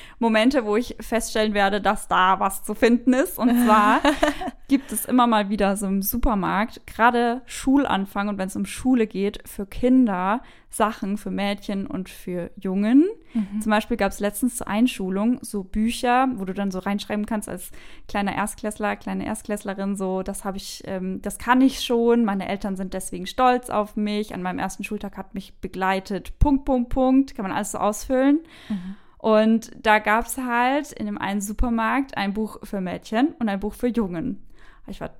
Momente, 0.18 0.66
wo 0.66 0.76
ich 0.76 0.96
feststellen 1.00 1.54
werde, 1.54 1.80
dass 1.80 2.08
da 2.08 2.40
was 2.40 2.62
zu 2.62 2.74
finden 2.74 3.14
ist. 3.14 3.38
Und 3.38 3.64
zwar 3.64 4.00
gibt 4.68 4.92
es 4.92 5.06
immer 5.06 5.26
mal 5.26 5.48
wieder 5.48 5.76
so 5.76 5.86
im 5.86 6.02
Supermarkt, 6.02 6.86
gerade 6.86 7.40
Schulanfang 7.46 8.28
und 8.28 8.38
wenn 8.38 8.48
es 8.48 8.56
um 8.56 8.66
Schule 8.66 9.06
geht, 9.06 9.40
für 9.48 9.64
Kinder 9.64 10.42
Sachen 10.70 11.16
für 11.16 11.30
Mädchen 11.30 11.86
und 11.86 12.08
für 12.08 12.50
Jungen, 12.56 13.06
Mhm. 13.34 13.60
Zum 13.60 13.70
Beispiel 13.70 13.96
gab 13.96 14.12
es 14.12 14.20
letztens 14.20 14.56
zur 14.56 14.68
Einschulung 14.68 15.38
so 15.42 15.64
Bücher, 15.64 16.28
wo 16.36 16.44
du 16.44 16.54
dann 16.54 16.70
so 16.70 16.78
reinschreiben 16.78 17.26
kannst 17.26 17.48
als 17.48 17.70
kleiner 18.06 18.34
Erstklässler, 18.34 18.96
kleine 18.96 19.26
Erstklässlerin, 19.26 19.96
so, 19.96 20.22
das 20.22 20.44
habe 20.44 20.56
ich, 20.56 20.82
ähm, 20.86 21.20
das 21.22 21.38
kann 21.38 21.60
ich 21.60 21.80
schon, 21.80 22.24
meine 22.24 22.48
Eltern 22.48 22.76
sind 22.76 22.94
deswegen 22.94 23.26
stolz 23.26 23.70
auf 23.70 23.96
mich, 23.96 24.34
an 24.34 24.42
meinem 24.42 24.58
ersten 24.58 24.84
Schultag 24.84 25.16
hat 25.16 25.34
mich 25.34 25.60
begleitet, 25.60 26.38
Punkt, 26.38 26.64
Punkt, 26.64 26.90
Punkt, 26.90 27.34
kann 27.34 27.44
man 27.44 27.52
alles 27.52 27.72
so 27.72 27.78
ausfüllen. 27.78 28.40
Mhm. 28.68 28.96
Und 29.18 29.70
da 29.82 29.98
gab 29.98 30.26
es 30.26 30.38
halt 30.38 30.92
in 30.92 31.06
dem 31.06 31.18
einen 31.18 31.40
Supermarkt 31.40 32.16
ein 32.16 32.34
Buch 32.34 32.58
für 32.62 32.80
Mädchen 32.80 33.34
und 33.40 33.48
ein 33.48 33.60
Buch 33.60 33.74
für 33.74 33.88
Jungen. 33.88 34.46
Ich 34.86 35.00
war 35.00 35.10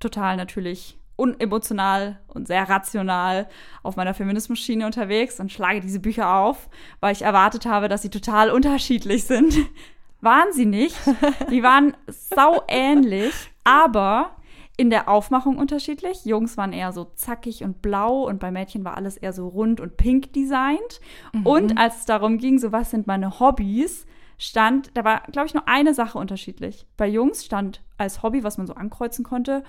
total 0.00 0.36
natürlich 0.36 0.98
unemotional 1.16 2.18
und 2.28 2.48
sehr 2.48 2.68
rational 2.68 3.48
auf 3.82 3.96
meiner 3.96 4.14
Feminismus-Schiene 4.14 4.84
unterwegs 4.86 5.38
und 5.40 5.52
schlage 5.52 5.80
diese 5.80 6.00
Bücher 6.00 6.34
auf, 6.34 6.68
weil 7.00 7.12
ich 7.12 7.22
erwartet 7.22 7.66
habe, 7.66 7.88
dass 7.88 8.02
sie 8.02 8.10
total 8.10 8.50
unterschiedlich 8.50 9.24
sind. 9.24 9.54
waren 10.24 10.52
sie 10.52 10.66
nicht. 10.66 10.96
Die 11.50 11.62
waren 11.62 11.96
sau 12.08 12.62
ähnlich, 12.66 13.32
aber 13.62 14.30
in 14.76 14.90
der 14.90 15.08
Aufmachung 15.08 15.56
unterschiedlich. 15.58 16.24
Jungs 16.24 16.56
waren 16.56 16.72
eher 16.72 16.92
so 16.92 17.04
zackig 17.14 17.62
und 17.62 17.80
blau 17.80 18.26
und 18.26 18.40
bei 18.40 18.50
Mädchen 18.50 18.84
war 18.84 18.96
alles 18.96 19.16
eher 19.16 19.32
so 19.32 19.46
rund 19.46 19.80
und 19.80 19.96
pink 19.96 20.32
designt. 20.32 21.00
Mhm. 21.32 21.46
Und 21.46 21.78
als 21.78 21.98
es 21.98 22.04
darum 22.06 22.38
ging, 22.38 22.58
so 22.58 22.72
was 22.72 22.90
sind 22.90 23.06
meine 23.06 23.38
Hobbys, 23.38 24.06
stand, 24.36 24.90
da 24.94 25.04
war, 25.04 25.22
glaube 25.30 25.46
ich, 25.46 25.54
nur 25.54 25.68
eine 25.68 25.94
Sache 25.94 26.18
unterschiedlich. 26.18 26.86
Bei 26.96 27.06
Jungs 27.06 27.44
stand 27.44 27.82
als 27.98 28.22
Hobby, 28.24 28.42
was 28.42 28.58
man 28.58 28.66
so 28.66 28.74
ankreuzen 28.74 29.24
konnte, 29.24 29.62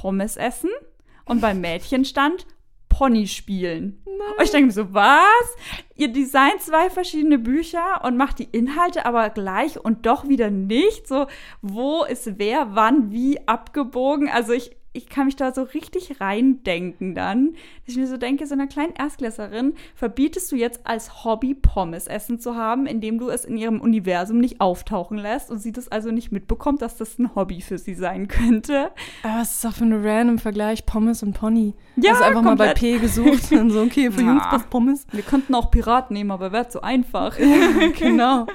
Pommes 0.00 0.36
essen 0.36 0.70
und 1.24 1.40
beim 1.40 1.60
Mädchen 1.60 2.04
stand 2.04 2.46
Pony 2.88 3.26
spielen. 3.26 4.02
Nein. 4.06 4.16
Und 4.38 4.44
ich 4.44 4.50
denke 4.50 4.66
mir 4.66 4.72
so, 4.72 4.94
was? 4.94 5.56
Ihr 5.96 6.08
designt 6.08 6.60
zwei 6.60 6.90
verschiedene 6.90 7.38
Bücher 7.38 8.04
und 8.04 8.16
macht 8.16 8.38
die 8.38 8.48
Inhalte 8.52 9.04
aber 9.04 9.30
gleich 9.30 9.82
und 9.82 10.06
doch 10.06 10.28
wieder 10.28 10.50
nicht. 10.50 11.08
So, 11.08 11.26
wo 11.60 12.04
ist 12.04 12.38
wer, 12.38 12.74
wann, 12.74 13.10
wie 13.10 13.48
abgebogen? 13.48 14.28
Also 14.28 14.52
ich, 14.52 14.76
ich 14.94 15.08
kann 15.08 15.26
mich 15.26 15.34
da 15.34 15.52
so 15.52 15.62
richtig 15.62 16.20
reindenken 16.20 17.16
dann, 17.16 17.54
dass 17.84 17.94
ich 17.94 17.96
mir 17.96 18.06
so 18.06 18.16
denke, 18.16 18.46
so 18.46 18.54
einer 18.54 18.68
kleinen 18.68 18.94
Erstklässerin 18.94 19.74
verbietest 19.96 20.50
du 20.52 20.56
jetzt 20.56 20.80
als 20.84 21.24
Hobby 21.24 21.54
Pommes 21.54 22.06
essen 22.06 22.38
zu 22.38 22.54
haben, 22.54 22.86
indem 22.86 23.18
du 23.18 23.28
es 23.28 23.44
in 23.44 23.56
ihrem 23.56 23.80
Universum 23.80 24.38
nicht 24.38 24.60
auftauchen 24.60 25.18
lässt 25.18 25.50
und 25.50 25.58
sie 25.58 25.72
das 25.72 25.88
also 25.88 26.12
nicht 26.12 26.30
mitbekommt, 26.30 26.80
dass 26.80 26.96
das 26.96 27.18
ein 27.18 27.34
Hobby 27.34 27.60
für 27.60 27.76
sie 27.76 27.94
sein 27.94 28.28
könnte. 28.28 28.92
Aber 29.24 29.40
was 29.40 29.56
ist 29.56 29.64
doch 29.64 29.74
für 29.74 29.84
ein 29.84 29.92
random 29.92 30.38
Vergleich 30.38 30.86
Pommes 30.86 31.24
und 31.24 31.32
Pony? 31.34 31.74
Ja, 31.96 32.12
also 32.12 32.24
einfach 32.24 32.42
komplett. 32.44 32.58
mal 32.58 32.66
bei 32.68 32.74
P 32.74 32.98
gesucht 32.98 33.50
und 33.50 33.70
so, 33.70 33.82
okay, 33.82 34.12
für 34.12 34.20
ja. 34.22 34.28
Jungs 34.28 34.44
passt 34.44 34.70
Pommes. 34.70 35.06
Wir 35.10 35.22
könnten 35.22 35.56
auch 35.56 35.72
Pirat 35.72 36.12
nehmen, 36.12 36.30
aber 36.30 36.52
wäre 36.52 36.68
zu 36.68 36.84
einfach. 36.84 37.36
genau. 37.98 38.46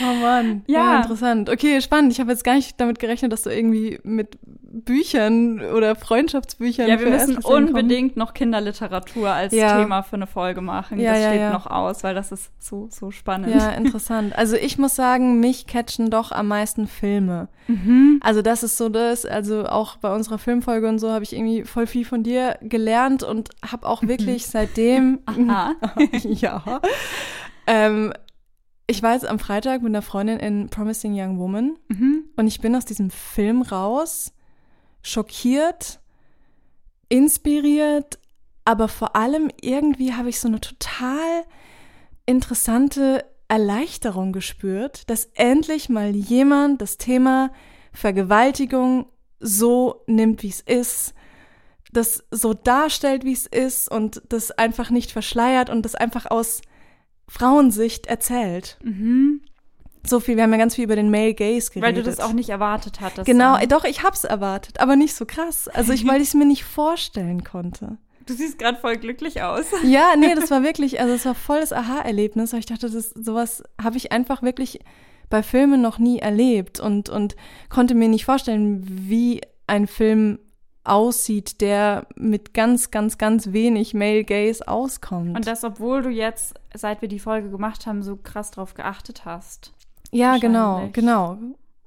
Oh 0.00 0.14
Mann. 0.22 0.62
Ja. 0.66 0.78
ja. 0.78 0.96
interessant. 1.02 1.50
Okay, 1.50 1.82
spannend. 1.82 2.12
Ich 2.12 2.20
habe 2.20 2.30
jetzt 2.30 2.44
gar 2.44 2.54
nicht 2.54 2.80
damit 2.80 2.98
gerechnet, 2.98 3.32
dass 3.32 3.42
du 3.42 3.50
irgendwie 3.50 4.00
mit 4.02 4.38
Büchern 4.72 5.60
oder 5.60 5.94
Freundschaftsbüchern. 5.94 6.88
Ja, 6.88 6.98
wir 6.98 7.10
müssen 7.10 7.36
unbedingt 7.38 8.16
noch 8.16 8.32
Kinderliteratur 8.32 9.30
als 9.30 9.52
ja. 9.52 9.78
Thema 9.78 10.02
für 10.02 10.16
eine 10.16 10.26
Folge 10.26 10.62
machen. 10.62 10.98
Ja, 10.98 11.12
das 11.12 11.22
ja, 11.22 11.28
steht 11.28 11.52
noch 11.52 11.66
aus, 11.66 12.02
weil 12.02 12.14
das 12.14 12.32
ist 12.32 12.50
so, 12.58 12.88
so 12.90 13.10
spannend. 13.10 13.54
Ja, 13.54 13.70
interessant. 13.70 14.36
Also 14.36 14.56
ich 14.56 14.78
muss 14.78 14.96
sagen, 14.96 15.40
mich 15.40 15.66
catchen 15.66 16.08
doch 16.08 16.32
am 16.32 16.48
meisten 16.48 16.86
Filme. 16.86 17.48
Mhm. 17.68 18.18
Also 18.22 18.40
das 18.40 18.62
ist 18.62 18.78
so 18.78 18.88
das, 18.88 19.26
also 19.26 19.66
auch 19.66 19.96
bei 19.96 20.14
unserer 20.14 20.38
Filmfolge 20.38 20.88
und 20.88 20.98
so 20.98 21.10
habe 21.10 21.22
ich 21.22 21.34
irgendwie 21.34 21.64
voll 21.64 21.86
viel 21.86 22.06
von 22.06 22.22
dir 22.22 22.58
gelernt 22.62 23.22
und 23.22 23.50
habe 23.70 23.86
auch 23.86 24.02
wirklich 24.02 24.46
seitdem. 24.46 25.20
Aha. 25.26 25.74
ja. 26.22 26.80
Ähm, 27.66 28.14
ich 28.86 29.02
war 29.02 29.12
jetzt 29.12 29.26
am 29.26 29.38
Freitag 29.38 29.82
mit 29.82 29.90
einer 29.90 30.02
Freundin 30.02 30.38
in 30.38 30.70
Promising 30.70 31.12
Young 31.14 31.38
Woman 31.38 31.76
mhm. 31.88 32.24
und 32.36 32.46
ich 32.46 32.60
bin 32.60 32.74
aus 32.74 32.86
diesem 32.86 33.10
Film 33.10 33.60
raus 33.60 34.32
schockiert, 35.02 36.00
inspiriert, 37.08 38.18
aber 38.64 38.88
vor 38.88 39.16
allem 39.16 39.50
irgendwie 39.60 40.14
habe 40.14 40.28
ich 40.28 40.40
so 40.40 40.48
eine 40.48 40.60
total 40.60 41.44
interessante 42.26 43.24
Erleichterung 43.48 44.32
gespürt, 44.32 45.10
dass 45.10 45.26
endlich 45.34 45.88
mal 45.88 46.14
jemand 46.14 46.80
das 46.80 46.96
Thema 46.96 47.50
Vergewaltigung 47.92 49.06
so 49.40 50.02
nimmt, 50.06 50.42
wie 50.42 50.48
es 50.48 50.60
ist, 50.60 51.14
das 51.92 52.24
so 52.30 52.54
darstellt, 52.54 53.24
wie 53.24 53.32
es 53.32 53.46
ist 53.46 53.90
und 53.90 54.22
das 54.28 54.52
einfach 54.52 54.88
nicht 54.88 55.10
verschleiert 55.10 55.68
und 55.68 55.82
das 55.82 55.94
einfach 55.94 56.30
aus 56.30 56.62
Frauensicht 57.28 58.06
erzählt. 58.06 58.78
Mhm 58.82 59.42
so 60.04 60.20
viel, 60.20 60.36
wir 60.36 60.42
haben 60.42 60.52
ja 60.52 60.58
ganz 60.58 60.74
viel 60.74 60.84
über 60.84 60.96
den 60.96 61.10
Male 61.10 61.34
Gaze 61.34 61.70
geredet. 61.70 61.82
Weil 61.82 61.94
du 61.94 62.02
das 62.02 62.20
auch 62.20 62.32
nicht 62.32 62.50
erwartet 62.50 63.00
hattest. 63.00 63.26
Genau, 63.26 63.56
dann. 63.56 63.68
doch, 63.68 63.84
ich 63.84 64.02
hab's 64.02 64.24
erwartet, 64.24 64.80
aber 64.80 64.96
nicht 64.96 65.14
so 65.14 65.24
krass. 65.26 65.68
Also 65.68 65.92
ich, 65.92 66.06
weil 66.06 66.20
ich 66.20 66.28
es 66.28 66.34
mir 66.34 66.46
nicht 66.46 66.64
vorstellen 66.64 67.44
konnte. 67.44 67.98
Du 68.26 68.34
siehst 68.34 68.58
gerade 68.58 68.78
voll 68.78 68.96
glücklich 68.96 69.42
aus. 69.42 69.66
Ja, 69.84 70.14
nee, 70.16 70.34
das 70.34 70.50
war 70.52 70.62
wirklich, 70.62 71.00
also 71.00 71.12
es 71.14 71.24
war 71.24 71.34
voll 71.34 71.60
das 71.60 71.72
Aha-Erlebnis. 71.72 72.52
Ich 72.52 72.66
dachte, 72.66 72.90
das, 72.90 73.10
sowas 73.10 73.62
habe 73.82 73.96
ich 73.96 74.12
einfach 74.12 74.42
wirklich 74.42 74.80
bei 75.28 75.42
Filmen 75.42 75.80
noch 75.80 75.98
nie 75.98 76.18
erlebt 76.18 76.78
und, 76.78 77.08
und 77.08 77.36
konnte 77.68 77.94
mir 77.94 78.08
nicht 78.08 78.26
vorstellen, 78.26 78.82
wie 78.86 79.40
ein 79.66 79.86
Film 79.86 80.38
aussieht, 80.84 81.60
der 81.60 82.06
mit 82.16 82.54
ganz, 82.54 82.90
ganz, 82.90 83.18
ganz 83.18 83.52
wenig 83.52 83.94
Male 83.94 84.24
Gaze 84.24 84.66
auskommt. 84.66 85.36
Und 85.36 85.46
das, 85.46 85.64
obwohl 85.64 86.02
du 86.02 86.10
jetzt, 86.10 86.54
seit 86.74 87.02
wir 87.02 87.08
die 87.08 87.20
Folge 87.20 87.50
gemacht 87.50 87.86
haben, 87.86 88.02
so 88.02 88.16
krass 88.16 88.50
drauf 88.50 88.74
geachtet 88.74 89.24
hast. 89.24 89.72
Ja, 90.12 90.36
genau, 90.36 90.90
genau. 90.92 91.38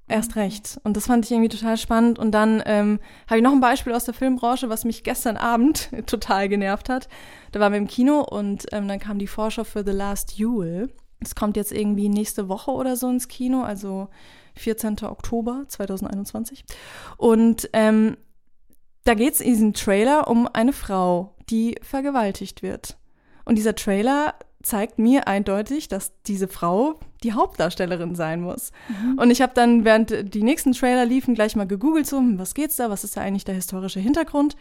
Erst 0.07 0.35
recht. 0.35 0.79
Und 0.83 0.97
das 0.97 1.07
fand 1.07 1.25
ich 1.25 1.31
irgendwie 1.31 1.49
total 1.49 1.77
spannend. 1.77 2.19
Und 2.19 2.31
dann 2.31 2.61
ähm, 2.65 2.99
habe 3.27 3.38
ich 3.38 3.43
noch 3.43 3.51
ein 3.51 3.59
Beispiel 3.59 3.93
aus 3.93 4.05
der 4.05 4.13
Filmbranche, 4.13 4.69
was 4.69 4.83
mich 4.83 5.03
gestern 5.03 5.38
Abend 5.38 5.89
total 6.07 6.49
genervt 6.49 6.89
hat. 6.89 7.07
Da 7.51 7.59
waren 7.59 7.71
wir 7.71 7.79
im 7.79 7.88
Kino 7.88 8.21
und 8.21 8.65
ähm, 8.71 8.88
dann 8.88 8.99
kam 8.99 9.19
die 9.19 9.27
Vorschau 9.27 9.63
für 9.63 9.83
The 9.83 9.91
Last 9.91 10.39
Duel. 10.39 10.91
Es 11.19 11.33
kommt 11.33 11.55
jetzt 11.55 11.71
irgendwie 11.71 12.09
nächste 12.09 12.49
Woche 12.49 12.71
oder 12.71 12.97
so 12.97 13.09
ins 13.09 13.27
Kino, 13.27 13.61
also 13.63 14.09
14. 14.55 15.03
Oktober 15.03 15.63
2021. 15.67 16.65
Und 17.17 17.69
ähm, 17.73 18.17
da 19.05 19.13
geht 19.13 19.33
es 19.33 19.41
in 19.41 19.53
diesem 19.53 19.73
Trailer 19.73 20.27
um 20.27 20.47
eine 20.51 20.73
Frau, 20.73 21.35
die 21.49 21.77
vergewaltigt 21.81 22.63
wird. 22.63 22.97
Und 23.43 23.57
dieser 23.57 23.75
Trailer 23.75 24.33
zeigt 24.65 24.97
mir 24.97 25.28
eindeutig, 25.28 25.88
dass 25.88 26.12
diese 26.23 26.47
Frau 26.47 26.99
die 27.23 27.34
Hauptdarstellerin 27.34 28.15
sein 28.15 28.41
muss. 28.41 28.71
Mhm. 28.89 29.19
Und 29.19 29.30
ich 29.30 29.41
habe 29.41 29.54
dann, 29.54 29.86
während 29.86 30.34
die 30.34 30.43
nächsten 30.43 30.71
Trailer 30.71 31.06
liefen, 31.06 31.36
gleich 31.36 31.56
mal 31.56 31.67
gegoogelt, 31.67 32.08
so, 32.08 32.17
hm, 32.17 32.39
was 32.39 32.56
geht's 32.56 32.75
da, 32.75 32.89
was 32.89 33.04
ist 33.04 33.15
da 33.15 33.21
eigentlich 33.21 33.45
der 33.45 33.56
historische 33.56 33.99
Hintergrund? 33.99 34.58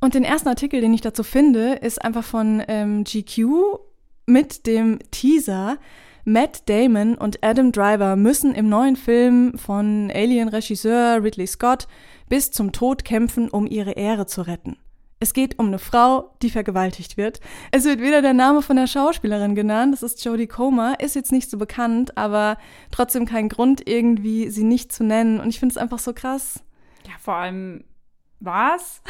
Und 0.00 0.14
den 0.14 0.24
ersten 0.24 0.48
Artikel, 0.48 0.80
den 0.80 0.94
ich 0.94 1.00
dazu 1.00 1.24
finde, 1.24 1.74
ist 1.74 2.04
einfach 2.04 2.24
von 2.24 2.62
ähm, 2.68 3.04
GQ 3.04 3.78
mit 4.26 4.66
dem 4.66 4.98
Teaser. 5.10 5.78
Matt 6.24 6.68
Damon 6.68 7.16
und 7.16 7.42
Adam 7.42 7.72
Driver 7.72 8.14
müssen 8.14 8.54
im 8.54 8.68
neuen 8.68 8.94
Film 8.94 9.58
von 9.58 10.08
Alien-Regisseur 10.14 11.20
Ridley 11.20 11.48
Scott 11.48 11.88
bis 12.28 12.52
zum 12.52 12.70
Tod 12.70 13.04
kämpfen, 13.04 13.48
um 13.48 13.66
ihre 13.66 13.92
Ehre 13.92 14.26
zu 14.26 14.42
retten. 14.42 14.76
Es 15.22 15.34
geht 15.34 15.60
um 15.60 15.68
eine 15.68 15.78
Frau, 15.78 16.34
die 16.42 16.50
vergewaltigt 16.50 17.16
wird. 17.16 17.38
Es 17.70 17.84
wird 17.84 18.00
weder 18.00 18.22
der 18.22 18.34
Name 18.34 18.60
von 18.60 18.74
der 18.74 18.88
Schauspielerin 18.88 19.54
genannt, 19.54 19.92
das 19.92 20.02
ist 20.02 20.24
Jodie 20.24 20.48
Comer, 20.48 20.98
ist 20.98 21.14
jetzt 21.14 21.30
nicht 21.30 21.48
so 21.48 21.58
bekannt, 21.58 22.18
aber 22.18 22.58
trotzdem 22.90 23.24
kein 23.24 23.48
Grund 23.48 23.88
irgendwie, 23.88 24.48
sie 24.50 24.64
nicht 24.64 24.90
zu 24.90 25.04
nennen. 25.04 25.38
Und 25.38 25.48
ich 25.50 25.60
finde 25.60 25.74
es 25.74 25.78
einfach 25.78 26.00
so 26.00 26.12
krass. 26.12 26.64
Ja, 27.06 27.12
vor 27.20 27.34
allem, 27.34 27.84
was? 28.40 29.00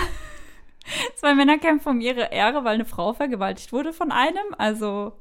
Zwei 1.17 1.35
Männer 1.35 1.57
kämpfen 1.57 1.89
um 1.89 2.01
ihre 2.03 2.31
Ehre, 2.31 2.63
weil 2.63 2.75
eine 2.75 2.85
Frau 2.85 3.15
vergewaltigt 3.15 3.73
wurde 3.73 3.95
von 3.95 4.13
einem. 4.13 4.55
Also, 4.59 5.15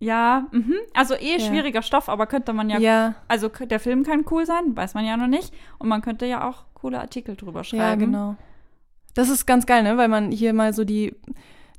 ja, 0.00 0.48
mh. 0.50 0.74
also 0.92 1.14
eh 1.14 1.36
ja. 1.36 1.38
schwieriger 1.38 1.82
Stoff, 1.82 2.08
aber 2.08 2.26
könnte 2.26 2.52
man 2.52 2.68
ja, 2.68 2.80
ja. 2.80 3.14
Also 3.28 3.46
der 3.46 3.78
Film 3.78 4.02
kann 4.02 4.24
cool 4.28 4.44
sein, 4.44 4.76
weiß 4.76 4.94
man 4.94 5.04
ja 5.04 5.16
noch 5.16 5.28
nicht. 5.28 5.54
Und 5.78 5.88
man 5.88 6.02
könnte 6.02 6.26
ja 6.26 6.48
auch 6.48 6.64
coole 6.74 6.98
Artikel 6.98 7.36
drüber 7.36 7.62
schreiben. 7.62 7.80
Ja, 7.80 7.94
genau. 7.94 8.36
Das 9.14 9.28
ist 9.28 9.46
ganz 9.46 9.66
geil, 9.66 9.82
ne? 9.82 9.96
Weil 9.96 10.08
man 10.08 10.30
hier 10.30 10.52
mal 10.52 10.72
so 10.72 10.84
die 10.84 11.14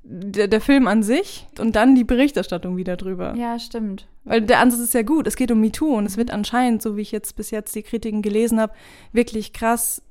der, 0.03 0.47
der, 0.47 0.61
Film 0.61 0.87
an 0.87 1.03
sich 1.03 1.45
und 1.59 1.75
dann 1.75 1.93
die 1.93 2.03
Berichterstattung 2.03 2.77
wieder 2.77 2.97
drüber. 2.97 3.35
Ja, 3.35 3.59
stimmt. 3.59 4.07
Weil 4.23 4.41
der 4.41 4.59
Ansatz 4.59 4.79
ist 4.79 4.93
ja 4.93 5.03
gut. 5.03 5.27
Es 5.27 5.35
geht 5.35 5.51
um 5.51 5.59
MeToo 5.59 5.97
und 5.97 6.05
es 6.05 6.17
wird 6.17 6.31
anscheinend, 6.31 6.81
so 6.81 6.97
wie 6.97 7.01
ich 7.01 7.11
jetzt 7.11 7.35
bis 7.35 7.51
jetzt 7.51 7.75
die 7.75 7.83
Kritiken 7.83 8.21
gelesen 8.21 8.59
habe, 8.59 8.73
wirklich 9.11 9.53
krass 9.53 10.01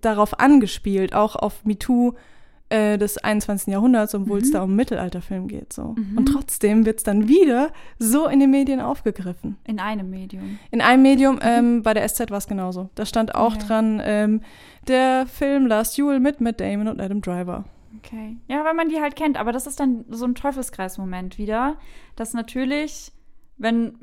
darauf 0.00 0.40
angespielt, 0.40 1.14
auch 1.14 1.36
auf 1.36 1.64
MeToo 1.64 2.14
äh, 2.70 2.98
des 2.98 3.18
21. 3.18 3.72
Jahrhunderts, 3.72 4.14
obwohl 4.14 4.38
mhm. 4.38 4.44
es 4.44 4.50
da 4.50 4.62
um 4.62 4.76
Mittelalterfilm 4.76 5.48
geht. 5.48 5.72
So. 5.72 5.94
Mhm. 5.96 6.18
Und 6.18 6.26
trotzdem 6.26 6.84
wird 6.84 6.98
es 6.98 7.02
dann 7.02 7.28
wieder 7.28 7.72
so 7.98 8.26
in 8.26 8.40
den 8.40 8.50
Medien 8.50 8.80
aufgegriffen. 8.80 9.56
In 9.64 9.80
einem 9.80 10.10
Medium. 10.10 10.58
In 10.70 10.80
einem 10.80 11.02
Medium, 11.02 11.36
mhm. 11.36 11.40
ähm, 11.42 11.82
bei 11.82 11.94
der 11.94 12.06
SZ 12.06 12.30
war 12.30 12.38
es 12.38 12.46
genauso. 12.46 12.90
Da 12.94 13.06
stand 13.06 13.34
auch 13.34 13.54
okay. 13.54 13.66
dran, 13.66 14.02
ähm, 14.04 14.40
der 14.86 15.26
Film 15.26 15.66
Last 15.66 15.96
Duel 15.98 16.20
mit 16.20 16.40
Matt 16.40 16.60
Damon 16.60 16.88
und 16.88 17.00
Adam 17.00 17.20
Driver. 17.20 17.64
Okay. 17.98 18.36
Ja, 18.48 18.64
weil 18.64 18.74
man 18.74 18.88
die 18.88 19.00
halt 19.00 19.16
kennt. 19.16 19.38
Aber 19.38 19.52
das 19.52 19.66
ist 19.66 19.80
dann 19.80 20.04
so 20.08 20.24
ein 20.24 20.34
Teufelskreismoment 20.34 21.38
wieder, 21.38 21.76
dass 22.16 22.34
natürlich, 22.34 23.12
wenn 23.56 23.98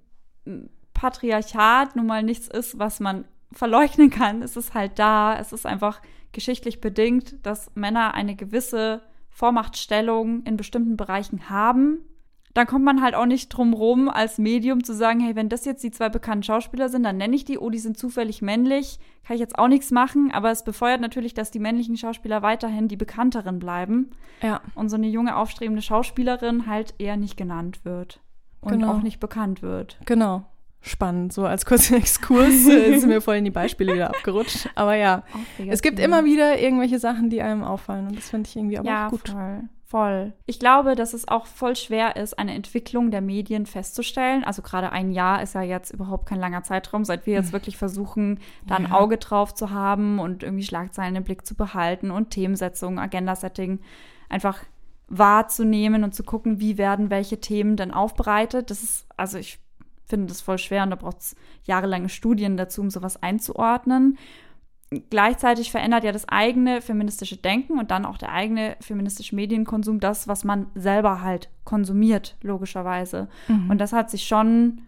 Patriarchat 0.94 1.96
nun 1.96 2.08
mal 2.08 2.24
nichts 2.24 2.48
ist, 2.48 2.80
was 2.80 3.00
man 3.00 3.26
verleugnen 3.52 4.10
kann, 4.10 4.42
ist 4.42 4.58
es 4.58 4.74
halt 4.74 5.00
da. 5.00 5.38
Es 5.40 5.54
ist 5.54 5.66
einfach 5.66 6.02
geschichtlich 6.36 6.80
bedingt, 6.82 7.38
dass 7.44 7.72
Männer 7.74 8.14
eine 8.14 8.36
gewisse 8.36 9.02
Vormachtstellung 9.30 10.44
in 10.44 10.58
bestimmten 10.58 10.98
Bereichen 10.98 11.50
haben. 11.50 12.00
Dann 12.54 12.68
kommt 12.68 12.86
man 12.86 13.02
halt 13.02 13.16
auch 13.16 13.26
nicht 13.26 13.50
drum 13.50 13.74
rum, 13.74 14.08
als 14.08 14.38
Medium 14.38 14.84
zu 14.84 14.94
sagen, 14.94 15.20
hey, 15.20 15.36
wenn 15.36 15.50
das 15.50 15.66
jetzt 15.66 15.84
die 15.84 15.92
zwei 15.92 16.08
bekannten 16.08 16.44
Schauspieler 16.44 16.88
sind, 16.88 17.04
dann 17.04 17.18
nenne 17.18 17.36
ich 17.36 17.44
die, 17.44 17.58
oh, 17.58 17.70
die 17.70 17.80
sind 17.80 17.98
zufällig 17.98 18.42
männlich, 18.42 18.98
kann 19.28 19.36
ich 19.36 19.42
jetzt 19.42 19.60
auch 19.60 19.68
nichts 19.68 19.92
machen, 19.92 20.32
aber 20.32 20.52
es 20.52 20.64
befeuert 20.64 21.02
natürlich, 21.02 21.34
dass 21.34 21.52
die 21.52 21.60
männlichen 21.60 21.98
Schauspieler 21.98 22.42
weiterhin 22.44 22.88
die 22.88 22.96
bekannteren 22.96 23.60
bleiben. 23.60 24.12
Ja. 24.42 24.62
Und 24.74 24.88
so 24.88 24.96
eine 24.96 25.08
junge, 25.10 25.36
aufstrebende 25.36 25.82
Schauspielerin 25.82 26.66
halt 26.66 26.94
eher 26.98 27.18
nicht 27.18 27.36
genannt 27.36 27.84
wird. 27.84 28.22
Und 28.62 28.72
Genau. 28.72 28.94
auch 28.94 29.02
nicht 29.02 29.20
bekannt 29.20 29.62
wird. 29.62 30.00
Genau. 30.06 30.46
Spannend, 30.86 31.34
so 31.34 31.46
als 31.46 31.66
kurzer 31.66 31.96
Exkurs 31.98 32.68
äh, 32.68 33.00
sind 33.00 33.10
mir 33.10 33.22
voll 33.22 33.38
in 33.38 33.46
die 33.46 33.52
Beispiele 33.52 33.94
wieder 33.94 34.10
abgerutscht. 34.10 34.70
Aber 34.76 34.96
ja, 34.96 35.24
es 35.68 35.82
gibt 35.82 36.00
immer 36.00 36.26
wieder 36.26 36.60
irgendwelche 36.60 37.00
Sachen, 37.00 37.32
die 37.32 37.42
einem 37.42 37.64
auffallen 37.64 38.08
und 38.08 38.18
das 38.18 38.30
finde 38.30 38.48
ich 38.48 38.56
irgendwie 38.56 38.78
aber 38.78 38.88
ja, 38.88 39.08
auch 39.08 39.12
gut. 39.12 39.30
voll. 39.30 39.64
Voll. 39.88 40.34
Ich 40.46 40.60
glaube, 40.60 40.96
dass 40.96 41.14
es 41.14 41.28
auch 41.28 41.46
voll 41.46 41.76
schwer 41.76 42.16
ist, 42.16 42.38
eine 42.38 42.54
Entwicklung 42.56 43.12
der 43.12 43.22
Medien 43.22 43.66
festzustellen. 43.66 44.44
Also 44.44 44.64
gerade 44.64 44.92
ein 44.92 45.12
Jahr 45.12 45.44
ist 45.44 45.54
ja 45.54 45.62
jetzt 45.62 45.92
überhaupt 45.92 46.28
kein 46.28 46.40
langer 46.40 46.64
Zeitraum, 46.64 47.06
seit 47.06 47.28
wir 47.28 47.36
jetzt 47.36 47.54
wirklich 47.54 47.78
versuchen, 47.78 48.40
da 48.68 48.76
ein. 48.76 48.92
Auge 48.92 49.18
drauf 49.18 49.54
zu 49.54 49.70
haben 49.70 50.20
und 50.20 50.42
irgendwie 50.42 50.64
Schlagzeilen 50.66 51.16
im 51.16 51.24
Blick 51.24 51.46
zu 51.46 51.56
behalten 51.56 52.10
und 52.10 52.32
Themensetzung, 52.32 53.00
Agenda-Setting 53.00 53.80
einfach 54.28 54.64
wahrzunehmen 55.08 56.04
und 56.04 56.16
zu 56.16 56.24
gucken, 56.24 56.60
wie 56.60 56.80
werden 56.80 57.12
welche 57.12 57.40
Themen 57.40 57.78
denn 57.78 57.92
aufbereitet. 57.92 58.72
Das 58.72 58.82
ist, 58.82 59.06
also 59.18 59.38
ich 59.38 59.60
finde 60.06 60.28
das 60.28 60.42
voll 60.42 60.58
schwer 60.58 60.84
und 60.84 60.92
da 60.92 60.96
braucht 60.96 61.20
es 61.20 61.36
jahrelange 61.64 62.10
Studien 62.10 62.58
dazu, 62.58 62.82
um 62.82 62.90
sowas 62.90 63.22
einzuordnen 63.22 64.18
gleichzeitig 65.10 65.72
verändert 65.72 66.04
ja 66.04 66.12
das 66.12 66.30
eigene 66.30 66.82
feministische 66.82 67.38
Denken 67.38 67.80
und 67.80 67.92
dann 67.92 68.06
auch 68.06 68.18
der 68.18 68.32
eigene 68.32 68.78
feministische 68.80 69.36
Medienkonsum 69.36 70.00
das, 70.00 70.28
was 70.28 70.44
man 70.44 70.68
selber 70.76 71.22
halt 71.22 71.50
konsumiert, 71.64 72.36
logischerweise. 72.42 73.28
Mhm. 73.48 73.70
Und 73.72 73.80
das 73.80 73.94
hat 73.94 74.10
sich 74.10 74.26
schon 74.26 74.82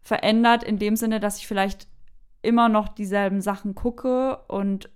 verändert 0.00 0.62
in 0.62 0.78
dem 0.78 0.96
Sinne, 0.96 1.20
dass 1.20 1.38
ich 1.38 1.46
vielleicht 1.46 1.88
immer 2.42 2.68
noch 2.68 2.88
dieselben 2.88 3.40
Sachen 3.40 3.74
gucke 3.74 4.38
und 4.48 4.90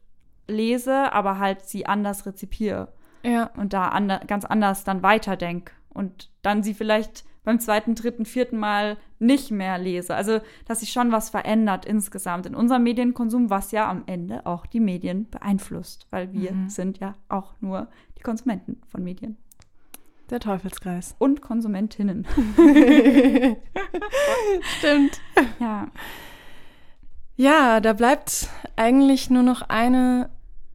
lese, 0.46 1.12
aber 1.12 1.38
halt 1.38 1.64
sie 1.66 1.86
anders 1.86 2.26
rezipiere 2.26 2.88
Ja, 3.22 3.50
und 3.56 3.72
da 3.72 3.88
ander 3.88 4.20
ganz 4.26 4.44
anders 4.44 4.84
dann 4.84 5.02
weiterdenke 5.02 5.72
und 5.90 6.30
dann 6.42 6.62
sie 6.62 6.74
vielleicht 6.74 7.24
beim 7.48 7.60
zweiten, 7.60 7.94
dritten, 7.94 8.26
vierten 8.26 8.58
Mal 8.58 8.98
nicht 9.18 9.50
mehr 9.50 9.78
lese. 9.78 10.14
Also, 10.14 10.40
dass 10.66 10.80
sich 10.80 10.92
schon 10.92 11.12
was 11.12 11.30
verändert 11.30 11.86
insgesamt 11.86 12.44
in 12.44 12.54
unserem 12.54 12.82
Medienkonsum, 12.82 13.48
was 13.48 13.70
ja 13.72 13.88
am 13.90 14.02
Ende 14.04 14.44
auch 14.44 14.66
die 14.66 14.80
Medien 14.80 15.30
beeinflusst, 15.30 16.06
weil 16.10 16.30
wir 16.34 16.52
Mhm. 16.52 16.68
sind 16.68 16.98
ja 16.98 17.14
auch 17.30 17.54
nur 17.60 17.88
die 18.18 18.22
Konsumenten 18.22 18.82
von 18.86 19.02
Medien 19.02 19.38
der 20.28 20.40
Teufelskreis. 20.40 21.14
und 21.18 21.40
Konsumentinnen. 21.40 22.26
Stimmt. 24.78 25.18
ja. 25.58 25.88
Ja, 27.36 27.80
da 27.80 27.94
bleibt 27.94 28.48
eigentlich 28.76 29.30
nur 29.30 29.42
noch 29.42 29.62
eine 29.62 30.28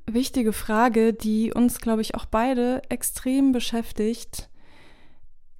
wichtige 0.07 0.53
Frage, 0.53 1.13
die 1.13 1.53
uns, 1.53 1.79
glaube 1.79 2.01
ich, 2.01 2.15
auch 2.15 2.25
beide 2.25 2.81
extrem 2.89 3.51
beschäftigt. 3.51 4.49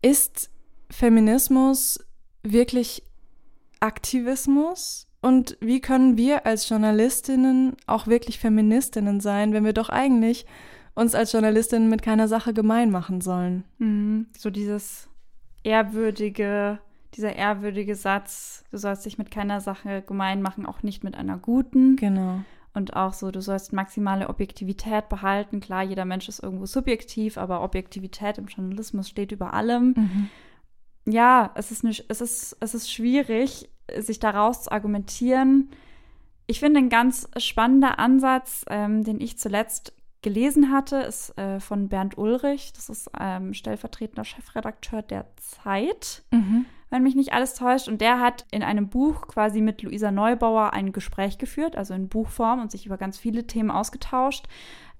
Ist 0.02 0.49
Feminismus 0.94 2.00
wirklich 2.44 3.04
Aktivismus? 3.80 5.08
Und 5.22 5.58
wie 5.62 5.80
können 5.80 6.18
wir 6.18 6.46
als 6.46 6.68
Journalistinnen 6.68 7.76
auch 7.88 8.08
wirklich 8.08 8.40
Feministinnen 8.40 9.20
sein, 9.20 9.54
wenn 9.54 9.66
wir 9.66 9.74
doch 9.74 9.90
eigentlich 9.90 10.46
uns 10.96 11.16
als 11.16 11.32
Journalistinnen 11.32 11.90
mit 11.90 12.02
keiner 12.02 12.28
Sache 12.28 12.54
gemein 12.54 12.92
machen 12.92 13.22
sollen? 13.22 13.64
Mhm. 13.80 14.28
So 14.38 14.50
dieses 14.50 15.10
ehrwürdige, 15.64 16.80
dieser 17.16 17.36
ehrwürdige 17.36 17.96
Satz, 17.96 18.64
du 18.72 18.78
sollst 18.78 19.06
dich 19.06 19.18
mit 19.18 19.32
keiner 19.32 19.62
Sache 19.62 20.02
gemein 20.02 20.42
machen, 20.42 20.66
auch 20.66 20.84
nicht 20.84 21.04
mit 21.04 21.16
einer 21.16 21.38
guten. 21.38 21.96
Genau. 21.96 22.42
Und 22.74 22.96
auch 22.96 23.14
so, 23.14 23.32
du 23.32 23.42
sollst 23.42 23.72
maximale 23.72 24.30
Objektivität 24.30 25.08
behalten. 25.08 25.60
Klar, 25.60 25.84
jeder 25.84 26.06
Mensch 26.06 26.28
ist 26.28 26.42
irgendwo 26.42 26.66
subjektiv, 26.66 27.38
aber 27.38 27.64
Objektivität 27.64 28.38
im 28.40 28.48
Journalismus 28.48 29.10
steht 29.10 29.32
über 29.32 29.54
allem. 29.54 29.94
Mhm. 29.96 30.30
Ja, 31.06 31.52
es 31.56 31.72
ist, 31.72 31.84
nicht, 31.84 32.06
es, 32.10 32.22
ist, 32.22 32.58
es 32.60 32.74
ist 32.74 32.92
schwierig, 32.92 33.70
sich 33.98 34.20
daraus 34.20 34.63
zu 34.63 34.72
argumentieren. 34.72 35.70
Ich 36.48 36.60
finde, 36.60 36.80
ein 36.80 36.89
ganz 36.89 37.30
spannender 37.38 38.00
Ansatz, 38.00 38.66
ähm, 38.70 39.04
den 39.04 39.20
ich 39.20 39.38
zuletzt 39.38 39.94
gelesen 40.22 40.72
hatte, 40.72 40.98
ist 40.98 41.38
äh, 41.38 41.60
von 41.60 41.89
Bernd 41.89 42.18
Ulrich. 42.18 42.74
Das 42.74 42.89
ist 42.89 43.10
ähm, 43.20 43.54
stellvertretender 43.54 44.24
Chefredakteur 44.24 45.02
der 45.02 45.28
Zeit 45.38 46.24
Mhm. 46.32 46.66
wenn 46.89 47.04
mich 47.04 47.16
nicht 47.16 47.34
alles 47.34 47.56
täuscht. 47.56 47.88
Und 47.88 48.02
der 48.02 48.20
hat 48.20 48.46
in 48.52 48.63
einem 48.63 48.88
Buch 48.89 49.28
quasi 49.28 49.62
mit 49.62 49.82
Luisa 49.82 50.12
Neubauer 50.12 50.74
ein 50.74 50.92
Gespräch 50.94 51.38
geführt, 51.38 51.76
also 51.76 51.94
in 51.94 52.08
Buchform 52.08 52.62
und 52.62 52.72
sich 52.72 52.86
über 52.86 52.98
ganz 52.98 53.18
viele 53.18 53.46
Themen 53.48 53.72
ausgetauscht. 53.72 54.46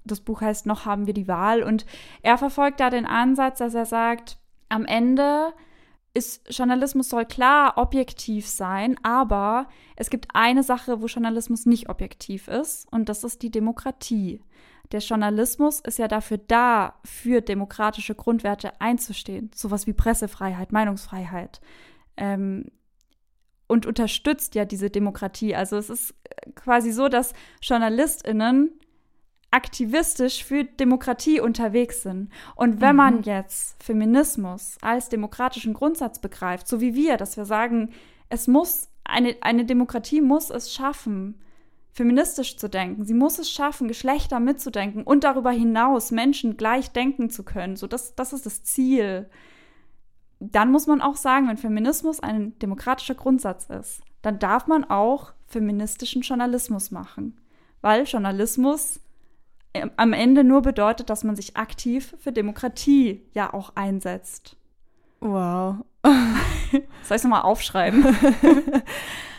Das 0.04 0.20
Buch 0.20 0.42
heißt 0.42 0.66
Noch 0.66 0.84
haben 0.84 1.06
wir 1.06 1.14
die 1.14 1.28
Wahl. 1.28 1.62
Und 1.62 1.86
er 2.22 2.36
verfolgt 2.36 2.80
da 2.80 2.90
den 2.90 3.06
Ansatz, 3.06 3.58
dass 3.58 3.74
er 3.74 3.86
sagt, 3.86 4.38
am 4.68 4.84
Ende 4.84 5.54
ist 6.14 6.42
Journalismus 6.48 7.08
soll 7.08 7.26
klar 7.26 7.76
objektiv 7.76 8.46
sein, 8.46 8.96
aber 9.02 9.66
es 9.96 10.10
gibt 10.10 10.28
eine 10.32 10.62
Sache, 10.62 11.02
wo 11.02 11.06
Journalismus 11.06 11.66
nicht 11.66 11.88
objektiv 11.88 12.48
ist, 12.48 12.90
und 12.92 13.08
das 13.08 13.24
ist 13.24 13.42
die 13.42 13.50
Demokratie. 13.50 14.40
Der 14.92 15.00
Journalismus 15.00 15.80
ist 15.80 15.98
ja 15.98 16.06
dafür 16.06 16.38
da, 16.38 16.94
für 17.04 17.40
demokratische 17.40 18.14
Grundwerte 18.14 18.80
einzustehen, 18.80 19.50
sowas 19.54 19.88
wie 19.88 19.92
Pressefreiheit, 19.92 20.72
Meinungsfreiheit, 20.72 21.60
ähm, 22.16 22.70
und 23.66 23.86
unterstützt 23.86 24.54
ja 24.54 24.64
diese 24.64 24.90
Demokratie. 24.90 25.56
Also 25.56 25.76
es 25.76 25.90
ist 25.90 26.14
quasi 26.54 26.92
so, 26.92 27.08
dass 27.08 27.32
JournalistInnen 27.62 28.70
aktivistisch 29.54 30.42
für 30.42 30.64
Demokratie 30.64 31.40
unterwegs 31.40 32.02
sind. 32.02 32.28
Und 32.56 32.80
wenn 32.80 32.96
man 32.96 33.22
jetzt 33.22 33.80
Feminismus 33.80 34.76
als 34.80 35.08
demokratischen 35.08 35.74
Grundsatz 35.74 36.18
begreift, 36.18 36.66
so 36.66 36.80
wie 36.80 36.96
wir, 36.96 37.16
dass 37.16 37.36
wir 37.36 37.44
sagen, 37.44 37.90
es 38.28 38.48
muss, 38.48 38.88
eine, 39.04 39.36
eine 39.42 39.64
Demokratie 39.64 40.20
muss 40.20 40.50
es 40.50 40.74
schaffen, 40.74 41.40
feministisch 41.92 42.56
zu 42.56 42.68
denken. 42.68 43.04
Sie 43.04 43.14
muss 43.14 43.38
es 43.38 43.48
schaffen, 43.48 43.86
Geschlechter 43.86 44.40
mitzudenken 44.40 45.04
und 45.04 45.22
darüber 45.22 45.52
hinaus 45.52 46.10
Menschen 46.10 46.56
gleich 46.56 46.90
denken 46.90 47.30
zu 47.30 47.44
können. 47.44 47.76
So, 47.76 47.86
das, 47.86 48.16
das 48.16 48.32
ist 48.32 48.46
das 48.46 48.64
Ziel. 48.64 49.30
Dann 50.40 50.72
muss 50.72 50.88
man 50.88 51.00
auch 51.00 51.14
sagen, 51.14 51.46
wenn 51.46 51.58
Feminismus 51.58 52.18
ein 52.18 52.58
demokratischer 52.58 53.14
Grundsatz 53.14 53.66
ist, 53.66 54.02
dann 54.20 54.40
darf 54.40 54.66
man 54.66 54.82
auch 54.82 55.32
feministischen 55.46 56.22
Journalismus 56.22 56.90
machen. 56.90 57.38
Weil 57.82 58.02
Journalismus 58.02 58.98
am 59.96 60.12
Ende 60.12 60.44
nur 60.44 60.62
bedeutet, 60.62 61.10
dass 61.10 61.24
man 61.24 61.36
sich 61.36 61.56
aktiv 61.56 62.14
für 62.18 62.32
Demokratie 62.32 63.22
ja 63.32 63.52
auch 63.52 63.72
einsetzt. 63.74 64.56
Wow. 65.20 65.76
Soll 66.02 66.82
ich 66.82 67.10
es 67.10 67.24
nochmal 67.24 67.42
aufschreiben? 67.42 68.04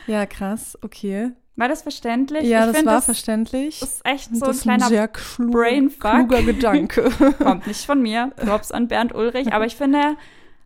Ja, 0.08 0.28
krass. 0.28 0.78
Okay. 0.84 1.32
War 1.56 1.68
das 1.68 1.82
verständlich? 1.82 2.44
Ja, 2.44 2.60
ich 2.60 2.66
das 2.68 2.76
find, 2.76 2.86
war 2.88 2.94
das 2.96 3.06
verständlich. 3.06 3.82
ist 3.82 4.06
echt 4.06 4.30
so 4.30 4.36
ein 4.46 4.48
das 4.50 4.58
ist 4.58 4.62
kleiner 4.64 4.88
sehr 4.88 5.08
klug, 5.08 5.52
Brainfuck. 5.52 6.12
kluger 6.12 6.44
Gedanke. 6.44 7.10
kommt 7.44 7.66
nicht 7.66 7.86
von 7.88 8.02
mir. 8.04 8.32
Props 8.36 8.72
an 8.72 8.88
Bernd 8.88 9.16
Ulrich. 9.16 9.52
Aber 9.52 9.66
ich 9.66 9.76
finde, 9.76 10.16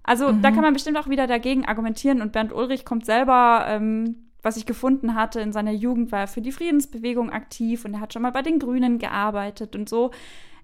also 0.03 0.33
Mhm. 0.33 0.41
da 0.41 0.51
kann 0.51 0.61
man 0.61 0.73
bestimmt 0.73 0.97
auch 0.97 1.07
wieder 1.07 1.25
dagegen 1.25 1.65
argumentieren. 1.65 2.21
Und 2.21 2.33
Bernd 2.33 2.51
Ulrich 2.51 2.83
kommt 2.83 3.05
selber, 3.05 3.63
ähm, 3.69 4.28
was 4.41 4.57
ich 4.57 4.65
gefunden 4.65 5.15
hatte, 5.15 5.41
in 5.41 5.51
seiner 5.51 5.71
Jugend 5.71 6.11
war 6.11 6.21
er 6.21 6.27
für 6.27 6.41
die 6.41 6.51
Friedensbewegung 6.51 7.29
aktiv 7.31 7.85
und 7.85 7.93
er 7.93 7.99
hat 7.99 8.13
schon 8.13 8.21
mal 8.21 8.31
bei 8.31 8.41
den 8.41 8.59
Grünen 8.59 8.97
gearbeitet 8.99 9.75
und 9.75 9.89
so. 9.89 10.11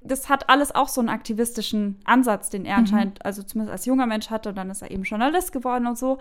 Das 0.01 0.29
hat 0.29 0.49
alles 0.49 0.73
auch 0.73 0.87
so 0.87 1.01
einen 1.01 1.09
aktivistischen 1.09 1.99
Ansatz, 2.05 2.49
den 2.49 2.63
er 2.65 2.73
Mhm. 2.73 2.79
anscheinend, 2.79 3.25
also 3.25 3.41
zumindest 3.41 3.71
als 3.73 3.85
junger 3.85 4.05
Mensch 4.05 4.29
hatte. 4.29 4.49
Und 4.49 4.55
dann 4.55 4.69
ist 4.69 4.83
er 4.83 4.91
eben 4.91 5.03
Journalist 5.03 5.51
geworden 5.51 5.87
und 5.87 5.97
so. 5.97 6.19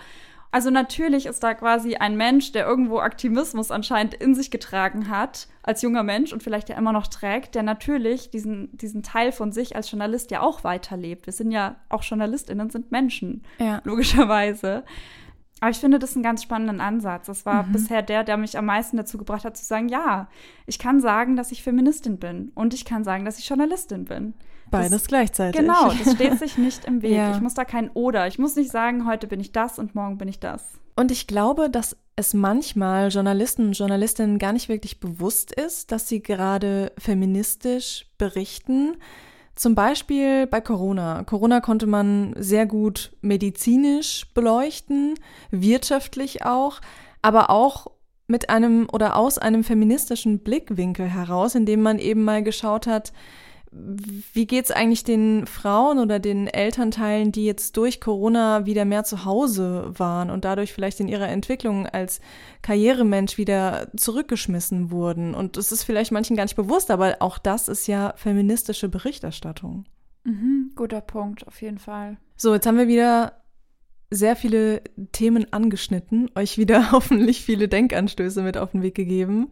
Also 0.51 0.71
natürlich 0.71 1.27
ist 1.27 1.43
da 1.43 1.53
quasi 1.53 1.97
ein 1.97 2.17
Mensch, 2.17 2.53
der 2.53 2.65
irgendwo 2.65 3.01
Aktivismus 3.01 3.71
anscheinend 3.73 4.15
in 4.15 4.37
sich 4.37 4.53
getragen 4.53 5.11
hat, 5.11 5.49
als 5.65 5.83
junger 5.83 6.05
Mensch 6.05 6.33
und 6.33 6.43
vielleicht 6.45 6.69
ja 6.69 6.77
immer 6.77 6.93
noch 6.93 7.09
trägt, 7.09 7.57
der 7.57 7.65
natürlich 7.65 8.31
diesen, 8.31 8.75
diesen 8.77 9.03
Teil 9.03 9.33
von 9.33 9.51
sich 9.53 9.75
als 9.75 9.91
Journalist 9.91 10.31
ja 10.31 10.43
auch 10.43 10.63
weiterlebt. 10.63 11.27
Wir 11.27 11.33
sind 11.33 11.51
ja 11.51 11.77
auch 11.89 12.05
JournalistInnen, 12.05 12.71
sind 12.71 12.93
Menschen, 12.93 13.43
ja. 13.59 13.81
logischerweise. 13.85 14.85
Aber 15.65 15.71
ich 15.71 15.79
finde 15.79 15.99
das 15.99 16.15
einen 16.15 16.23
ganz 16.23 16.43
spannenden 16.43 16.83
Ansatz. 16.83 17.25
Das 17.25 17.47
war 17.47 17.63
mhm. 17.63 17.73
bisher 17.73 18.03
der, 18.03 18.23
der 18.23 18.37
mich 18.37 18.59
am 18.59 18.67
meisten 18.67 18.99
dazu 18.99 19.17
gebracht 19.17 19.47
hat, 19.47 19.57
zu 19.57 19.65
sagen, 19.65 19.89
ja, 19.89 20.29
ich 20.67 20.79
kann 20.79 21.01
sagen, 21.01 21.37
dass 21.37 21.53
ich 21.53 21.63
Feministin 21.63 22.19
bin 22.19 22.53
und 22.55 22.75
ich 22.75 22.85
kann 22.85 23.03
sagen, 23.03 23.25
dass 23.25 23.39
ich 23.39 23.49
Journalistin 23.49 24.05
bin. 24.05 24.35
Beides 24.71 24.91
das, 24.91 25.07
gleichzeitig. 25.07 25.59
Genau, 25.59 25.91
das 26.05 26.17
steht 26.17 26.39
sich 26.39 26.59
nicht 26.59 26.85
im 26.85 27.01
Weg. 27.01 27.13
Ja. 27.13 27.35
Ich 27.35 27.41
muss 27.41 27.55
da 27.55 27.65
kein 27.65 27.89
Oder. 27.93 28.27
Ich 28.27 28.39
muss 28.39 28.57
nicht 28.57 28.71
sagen, 28.71 29.07
heute 29.07 29.27
bin 29.27 29.41
ich 29.41 29.53
das 29.53 29.79
und 29.79 29.95
morgen 29.95 30.19
bin 30.19 30.29
ich 30.29 30.39
das. 30.39 30.63
Und 30.97 31.11
ich 31.11 31.27
glaube, 31.27 31.71
dass 31.71 31.97
es 32.15 32.35
manchmal 32.35 33.09
Journalisten 33.09 33.69
und 33.69 33.79
Journalistinnen 33.79 34.39
gar 34.39 34.53
nicht 34.53 34.69
wirklich 34.69 35.01
bewusst 35.01 35.51
ist, 35.51 35.93
dass 35.93 36.09
sie 36.09 36.23
gerade 36.23 36.93
feministisch 36.99 38.05
berichten. 38.19 38.99
Zum 39.55 39.75
Beispiel 39.75 40.47
bei 40.47 40.61
Corona. 40.61 41.23
Corona 41.25 41.61
konnte 41.61 41.87
man 41.87 42.35
sehr 42.37 42.67
gut 42.67 43.13
medizinisch 43.21 44.27
beleuchten, 44.35 45.15
wirtschaftlich 45.51 46.45
auch, 46.45 46.81
aber 47.23 47.51
auch 47.51 47.87
mit 48.27 48.51
einem 48.51 48.89
oder 48.93 49.17
aus 49.17 49.39
einem 49.39 49.63
feministischen 49.63 50.41
Blickwinkel 50.41 51.07
heraus, 51.07 51.55
indem 51.55 51.83
man 51.83 51.99
eben 51.99 52.25
mal 52.25 52.43
geschaut 52.43 52.87
hat, 52.87 53.13
wie 54.33 54.47
geht's 54.47 54.71
eigentlich 54.71 55.03
den 55.03 55.47
Frauen 55.47 55.99
oder 55.99 56.21
den 56.21 56.47
Elternteilen, 56.47 57.33
die 57.33 57.45
jetzt 57.45 57.77
durch 57.77 58.01
Corona 58.01 58.67
wieder 58.67 58.85
mehr 58.85 59.05
zu 59.05 59.25
Hause 59.25 59.91
waren 59.99 60.31
und 60.31 60.45
dadurch 60.45 60.73
vielleicht 60.73 61.01
in 61.01 61.09
ihrer 61.09 61.29
Entwicklung 61.29 61.87
als 61.87 62.21
Karrieremensch 62.63 63.37
wieder 63.37 63.89
zurückgeschmissen 63.97 64.91
wurden? 64.91 65.35
Und 65.35 65.57
es 65.57 65.73
ist 65.73 65.83
vielleicht 65.83 66.13
manchen 66.13 66.37
gar 66.37 66.45
nicht 66.45 66.57
bewusst, 66.57 66.91
aber 66.91 67.17
auch 67.21 67.39
das 67.39 67.69
ist 67.69 67.87
ja 67.87 68.15
feministische 68.17 68.89
Berichterstattung. 68.89 69.87
Mhm, 70.23 70.73
guter 70.77 71.01
Punkt, 71.01 71.47
auf 71.49 71.61
jeden 71.61 71.79
Fall. 71.79 72.17
So, 72.37 72.55
jetzt 72.55 72.67
haben 72.67 72.79
wir 72.79 72.89
wieder 72.89 73.45
sehr 74.11 74.37
viele 74.37 74.83
Themen 75.13 75.53
angeschnitten, 75.53 76.31
euch 76.35 76.59
wieder 76.59 76.91
hoffentlich 76.93 77.45
viele 77.45 77.69
Denkanstöße 77.69 78.43
mit 78.43 78.57
auf 78.57 78.71
den 78.71 78.83
Weg 78.83 78.95
gegeben. 78.95 79.51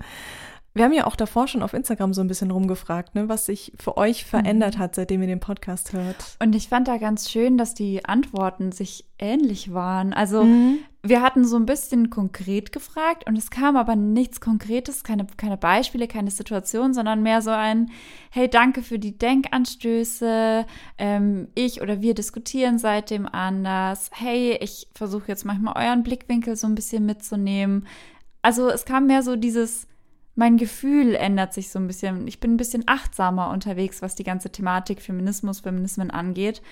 Wir 0.75 0.85
haben 0.85 0.93
ja 0.95 1.07
auch 1.07 1.17
davor 1.17 1.49
schon 1.49 1.63
auf 1.63 1.75
Instagram 1.75 2.15
so 2.15 2.23
ein 2.23 2.29
bisschen 2.29 2.51
rumgefragt, 2.51 3.15
ne, 3.15 3.29
was 3.29 3.45
sich 3.45 3.73
für 3.79 3.99
euch 3.99 4.25
verändert 4.25 4.77
mhm. 4.77 4.81
hat, 4.81 4.95
seitdem 4.95 5.21
ihr 5.21 5.29
den 5.29 5.41
Podcast 5.41 5.93
hört. 5.93 6.17
Und 6.41 6.55
ich 6.55 6.69
fand 6.69 6.89
da 6.89 6.97
ganz 6.97 7.31
schön, 7.31 7.59
dass 7.59 7.75
die 7.75 8.07
Antworten 8.07 8.73
sich 8.73 9.05
ähnlich 9.19 9.75
waren. 9.75 10.15
Also 10.15 10.45
mhm. 10.45 10.79
wir 11.03 11.21
hatten 11.21 11.45
so 11.45 11.57
ein 11.57 11.67
bisschen 11.67 12.09
konkret 12.09 12.73
gefragt 12.73 13.27
und 13.29 13.37
es 13.37 13.51
kam 13.51 13.77
aber 13.77 13.97
nichts 13.97 14.41
Konkretes, 14.41 15.05
keine, 15.05 15.27
keine 15.37 15.59
Beispiele, 15.59 16.09
keine 16.09 16.31
Situation, 16.31 16.95
sondern 16.95 17.23
mehr 17.23 17.43
so 17.43 17.51
ein, 17.51 17.91
hey, 18.31 18.49
danke 18.49 18.81
für 18.81 18.99
die 18.99 19.19
Denkanstöße, 19.19 20.65
ähm, 20.97 21.49
ich 21.55 21.83
oder 21.83 22.01
wir 22.01 22.15
diskutieren 22.15 22.79
seitdem 22.79 23.27
anders, 23.27 24.11
hey, 24.15 24.57
ich 24.59 24.89
versuche 24.95 25.29
jetzt 25.29 25.45
manchmal 25.45 25.77
euren 25.77 26.03
Blickwinkel 26.03 26.57
so 26.57 26.67
ein 26.67 26.75
bisschen 26.75 27.05
mitzunehmen. 27.05 27.87
Also 28.41 28.71
es 28.71 28.87
kam 28.87 29.07
mehr 29.07 29.23
so 29.23 29.37
dieses 29.37 29.87
mein 30.35 30.57
Gefühl 30.57 31.15
ändert 31.15 31.53
sich 31.53 31.69
so 31.71 31.79
ein 31.79 31.87
bisschen. 31.87 32.27
Ich 32.27 32.41
bin 32.41 32.55
ein 32.55 32.57
bisschen 32.57 32.85
achtsamer 32.87 33.51
unterwegs, 33.51 34.01
was 34.01 34.15
die 34.15 34.25
ganze 34.25 34.51
Thematik 34.51 35.03
Feminismus, 35.03 35.61
Feminismen 35.61 36.11
angeht. 36.11 36.63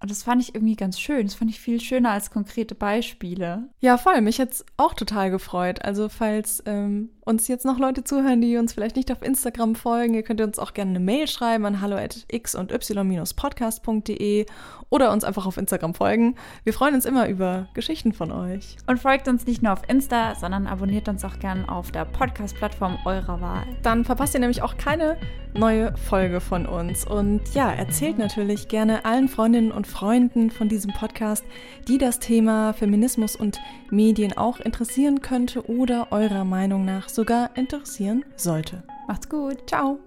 Und 0.00 0.10
das 0.10 0.22
fand 0.22 0.40
ich 0.42 0.54
irgendwie 0.54 0.76
ganz 0.76 0.98
schön. 0.98 1.26
Das 1.26 1.34
fand 1.34 1.50
ich 1.50 1.60
viel 1.60 1.78
schöner 1.80 2.12
als 2.12 2.30
konkrete 2.30 2.74
Beispiele. 2.74 3.68
Ja, 3.80 3.98
voll. 3.98 4.22
Mich 4.22 4.40
hat's 4.40 4.64
auch 4.78 4.94
total 4.94 5.30
gefreut. 5.30 5.84
Also, 5.84 6.08
falls 6.08 6.62
ähm, 6.64 7.10
uns 7.20 7.48
jetzt 7.48 7.66
noch 7.66 7.78
Leute 7.78 8.02
zuhören, 8.02 8.40
die 8.40 8.56
uns 8.56 8.72
vielleicht 8.72 8.96
nicht 8.96 9.12
auf 9.12 9.22
Instagram 9.22 9.74
folgen, 9.74 10.14
ihr 10.14 10.22
könnt 10.22 10.40
uns 10.40 10.58
auch 10.58 10.72
gerne 10.72 10.92
eine 10.92 11.00
Mail 11.00 11.28
schreiben 11.28 11.66
an 11.66 11.82
hallo@x 11.82 12.54
und 12.54 12.72
y-podcast.de 12.72 14.46
oder 14.88 15.12
uns 15.12 15.22
einfach 15.22 15.46
auf 15.46 15.58
Instagram 15.58 15.94
folgen. 15.94 16.34
Wir 16.64 16.72
freuen 16.72 16.94
uns 16.94 17.04
immer 17.04 17.28
über 17.28 17.68
Geschichten 17.74 18.12
von 18.12 18.32
euch. 18.32 18.78
Und 18.86 18.98
folgt 18.98 19.28
uns 19.28 19.46
nicht 19.46 19.62
nur 19.62 19.74
auf 19.74 19.82
Insta, 19.86 20.34
sondern 20.34 20.66
abonniert 20.66 21.08
uns 21.08 21.24
auch 21.24 21.38
gerne 21.38 21.68
auf 21.70 21.92
der 21.92 22.06
Podcast-Plattform 22.06 22.98
eurer 23.04 23.40
Wahl. 23.40 23.64
Dann 23.82 24.04
verpasst 24.04 24.34
ihr 24.34 24.40
nämlich 24.40 24.62
auch 24.62 24.78
keine 24.78 25.18
neue 25.54 25.96
Folge 25.96 26.40
von 26.40 26.66
uns. 26.66 27.06
Und 27.06 27.54
ja, 27.54 27.70
erzählt 27.70 28.18
natürlich 28.18 28.68
gerne 28.68 29.04
allen 29.04 29.28
Freundinnen 29.28 29.72
und 29.72 29.86
Freunden 29.90 30.50
von 30.50 30.68
diesem 30.68 30.92
Podcast, 30.92 31.44
die 31.86 31.98
das 31.98 32.18
Thema 32.18 32.72
Feminismus 32.72 33.36
und 33.36 33.60
Medien 33.90 34.36
auch 34.36 34.58
interessieren 34.58 35.20
könnte 35.20 35.68
oder 35.70 36.08
eurer 36.10 36.44
Meinung 36.44 36.84
nach 36.84 37.08
so 37.08 37.20
sogar 37.20 37.50
interessieren 37.54 38.24
sollte. 38.34 38.82
Macht's 39.06 39.28
gut. 39.28 39.68
Ciao. 39.68 40.00